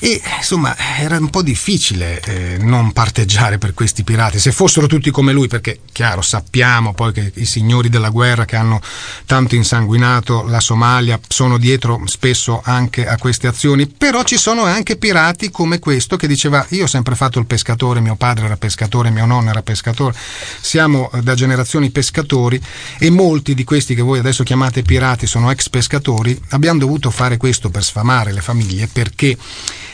e 0.03 0.21
insomma 0.35 0.75
era 0.97 1.17
un 1.17 1.29
po' 1.29 1.41
difficile 1.41 2.19
eh, 2.19 2.57
non 2.57 2.91
parteggiare 2.91 3.57
per 3.57 3.73
questi 3.73 4.03
pirati, 4.03 4.37
se 4.37 4.51
fossero 4.51 4.85
tutti 4.85 5.09
come 5.11 5.31
lui, 5.31 5.47
perché 5.47 5.79
chiaro 5.93 6.21
sappiamo 6.21 6.93
poi 6.93 7.13
che 7.13 7.31
i 7.35 7.45
signori 7.45 7.87
della 7.87 8.09
guerra 8.09 8.43
che 8.43 8.57
hanno 8.57 8.81
tanto 9.25 9.55
insanguinato 9.55 10.43
la 10.45 10.59
Somalia 10.59 11.17
sono 11.25 11.57
dietro 11.57 12.01
spesso 12.03 12.61
anche 12.65 13.07
a 13.07 13.17
queste 13.17 13.47
azioni, 13.47 13.87
però 13.87 14.23
ci 14.23 14.35
sono 14.35 14.65
anche 14.65 14.97
pirati 14.97 15.49
come 15.49 15.79
questo 15.79 16.17
che 16.17 16.27
diceva 16.27 16.65
io 16.71 16.83
ho 16.83 16.87
sempre 16.87 17.15
fatto 17.15 17.39
il 17.39 17.45
pescatore, 17.45 18.01
mio 18.01 18.15
padre 18.15 18.43
era 18.43 18.57
pescatore, 18.57 19.09
mio 19.09 19.25
nonno 19.25 19.51
era 19.51 19.61
pescatore, 19.61 20.13
siamo 20.59 21.11
eh, 21.13 21.21
da 21.21 21.33
generazioni 21.33 21.91
pescatori 21.91 22.61
e 22.99 23.09
molti 23.09 23.53
di 23.53 23.63
questi 23.63 23.95
che 23.95 24.01
voi 24.01 24.19
adesso 24.19 24.43
chiamate 24.43 24.81
pirati 24.81 25.27
sono 25.27 25.49
ex 25.49 25.69
pescatori, 25.69 26.37
abbiamo 26.49 26.79
dovuto 26.79 27.09
fare 27.09 27.37
questo 27.37 27.69
per 27.69 27.85
sfamare 27.85 28.33
le 28.33 28.41
famiglie 28.41 28.87
perché 28.87 29.37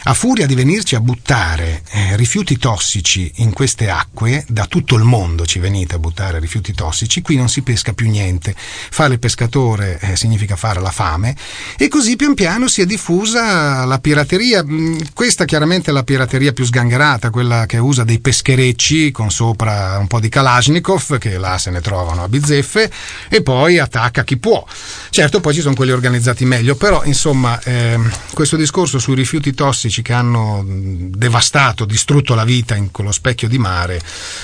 a 0.03 0.13
furia 0.13 0.45
di 0.45 0.55
venirci 0.55 0.95
a 0.95 1.01
buttare 1.01 1.83
eh, 1.91 2.15
rifiuti 2.15 2.57
tossici 2.57 3.31
in 3.37 3.51
queste 3.51 3.89
acque, 3.89 4.45
da 4.47 4.65
tutto 4.65 4.95
il 4.95 5.03
mondo 5.03 5.45
ci 5.45 5.59
venite 5.59 5.95
a 5.95 5.99
buttare 5.99 6.39
rifiuti 6.39 6.73
tossici, 6.73 7.21
qui 7.21 7.35
non 7.35 7.49
si 7.49 7.61
pesca 7.61 7.93
più 7.93 8.09
niente. 8.09 8.55
Fare 8.55 9.13
il 9.13 9.19
pescatore 9.19 9.99
eh, 9.99 10.15
significa 10.15 10.55
fare 10.55 10.79
la 10.79 10.91
fame 10.91 11.35
e 11.77 11.87
così 11.89 12.15
pian 12.15 12.33
piano 12.33 12.67
si 12.67 12.81
è 12.81 12.85
diffusa 12.85 13.83
la 13.85 13.99
pirateria. 13.99 14.63
Mm, 14.63 14.99
questa 15.13 15.45
chiaramente 15.45 15.91
è 15.91 15.93
la 15.93 16.03
pirateria 16.03 16.53
più 16.53 16.63
sgangherata, 16.63 17.29
quella 17.29 17.65
che 17.65 17.77
usa 17.77 18.03
dei 18.03 18.19
pescherecci 18.19 19.11
con 19.11 19.29
sopra 19.31 19.97
un 19.99 20.07
po' 20.07 20.19
di 20.19 20.29
Kalashnikov, 20.29 21.17
che 21.17 21.37
là 21.37 21.57
se 21.57 21.71
ne 21.71 21.81
trovano 21.81 22.23
a 22.23 22.27
bizzeffe, 22.29 22.89
e 23.29 23.41
poi 23.41 23.79
attacca 23.79 24.23
chi 24.23 24.37
può. 24.37 24.65
Certo, 25.09 25.41
poi 25.41 25.53
ci 25.53 25.61
sono 25.61 25.75
quelli 25.75 25.91
organizzati 25.91 26.45
meglio, 26.45 26.75
però 26.75 27.03
insomma 27.03 27.59
eh, 27.63 27.99
questo 28.33 28.55
discorso 28.55 28.97
sui 28.99 29.15
rifiuti 29.15 29.53
tossici 29.53 29.88
classici 29.89 30.01
che 30.01 30.13
hanno 30.13 30.63
devastato, 30.65 31.85
distrutto 31.85 32.35
la 32.35 32.43
vita 32.43 32.75
in 32.75 32.91
quello 32.91 33.11
specchio 33.11 33.47
di 33.47 33.57
mare, 33.57 33.99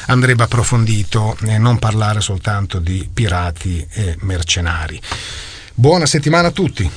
andrebbe 0.08 0.43
approfondito 0.43 1.38
e 1.43 1.58
non 1.58 1.77
parlare 1.77 2.19
soltanto 2.19 2.79
di 2.79 3.08
pirati 3.12 3.86
e 3.91 4.17
mercenari. 4.21 4.99
Buona 5.73 6.05
settimana 6.05 6.47
a 6.47 6.51
tutti. 6.51 6.89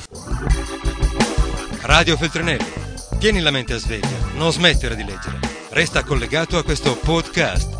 Radio 1.81 2.17
Feltrinelli, 2.17 2.71
tieni 3.19 3.39
la 3.39 3.51
mente 3.51 3.73
a 3.73 3.77
sveglia, 3.77 4.31
non 4.33 4.51
smettere 4.51 4.95
di 4.95 5.03
leggere. 5.03 5.39
Resta 5.69 6.03
collegato 6.03 6.57
a 6.57 6.63
questo 6.63 6.97
podcast 6.97 7.77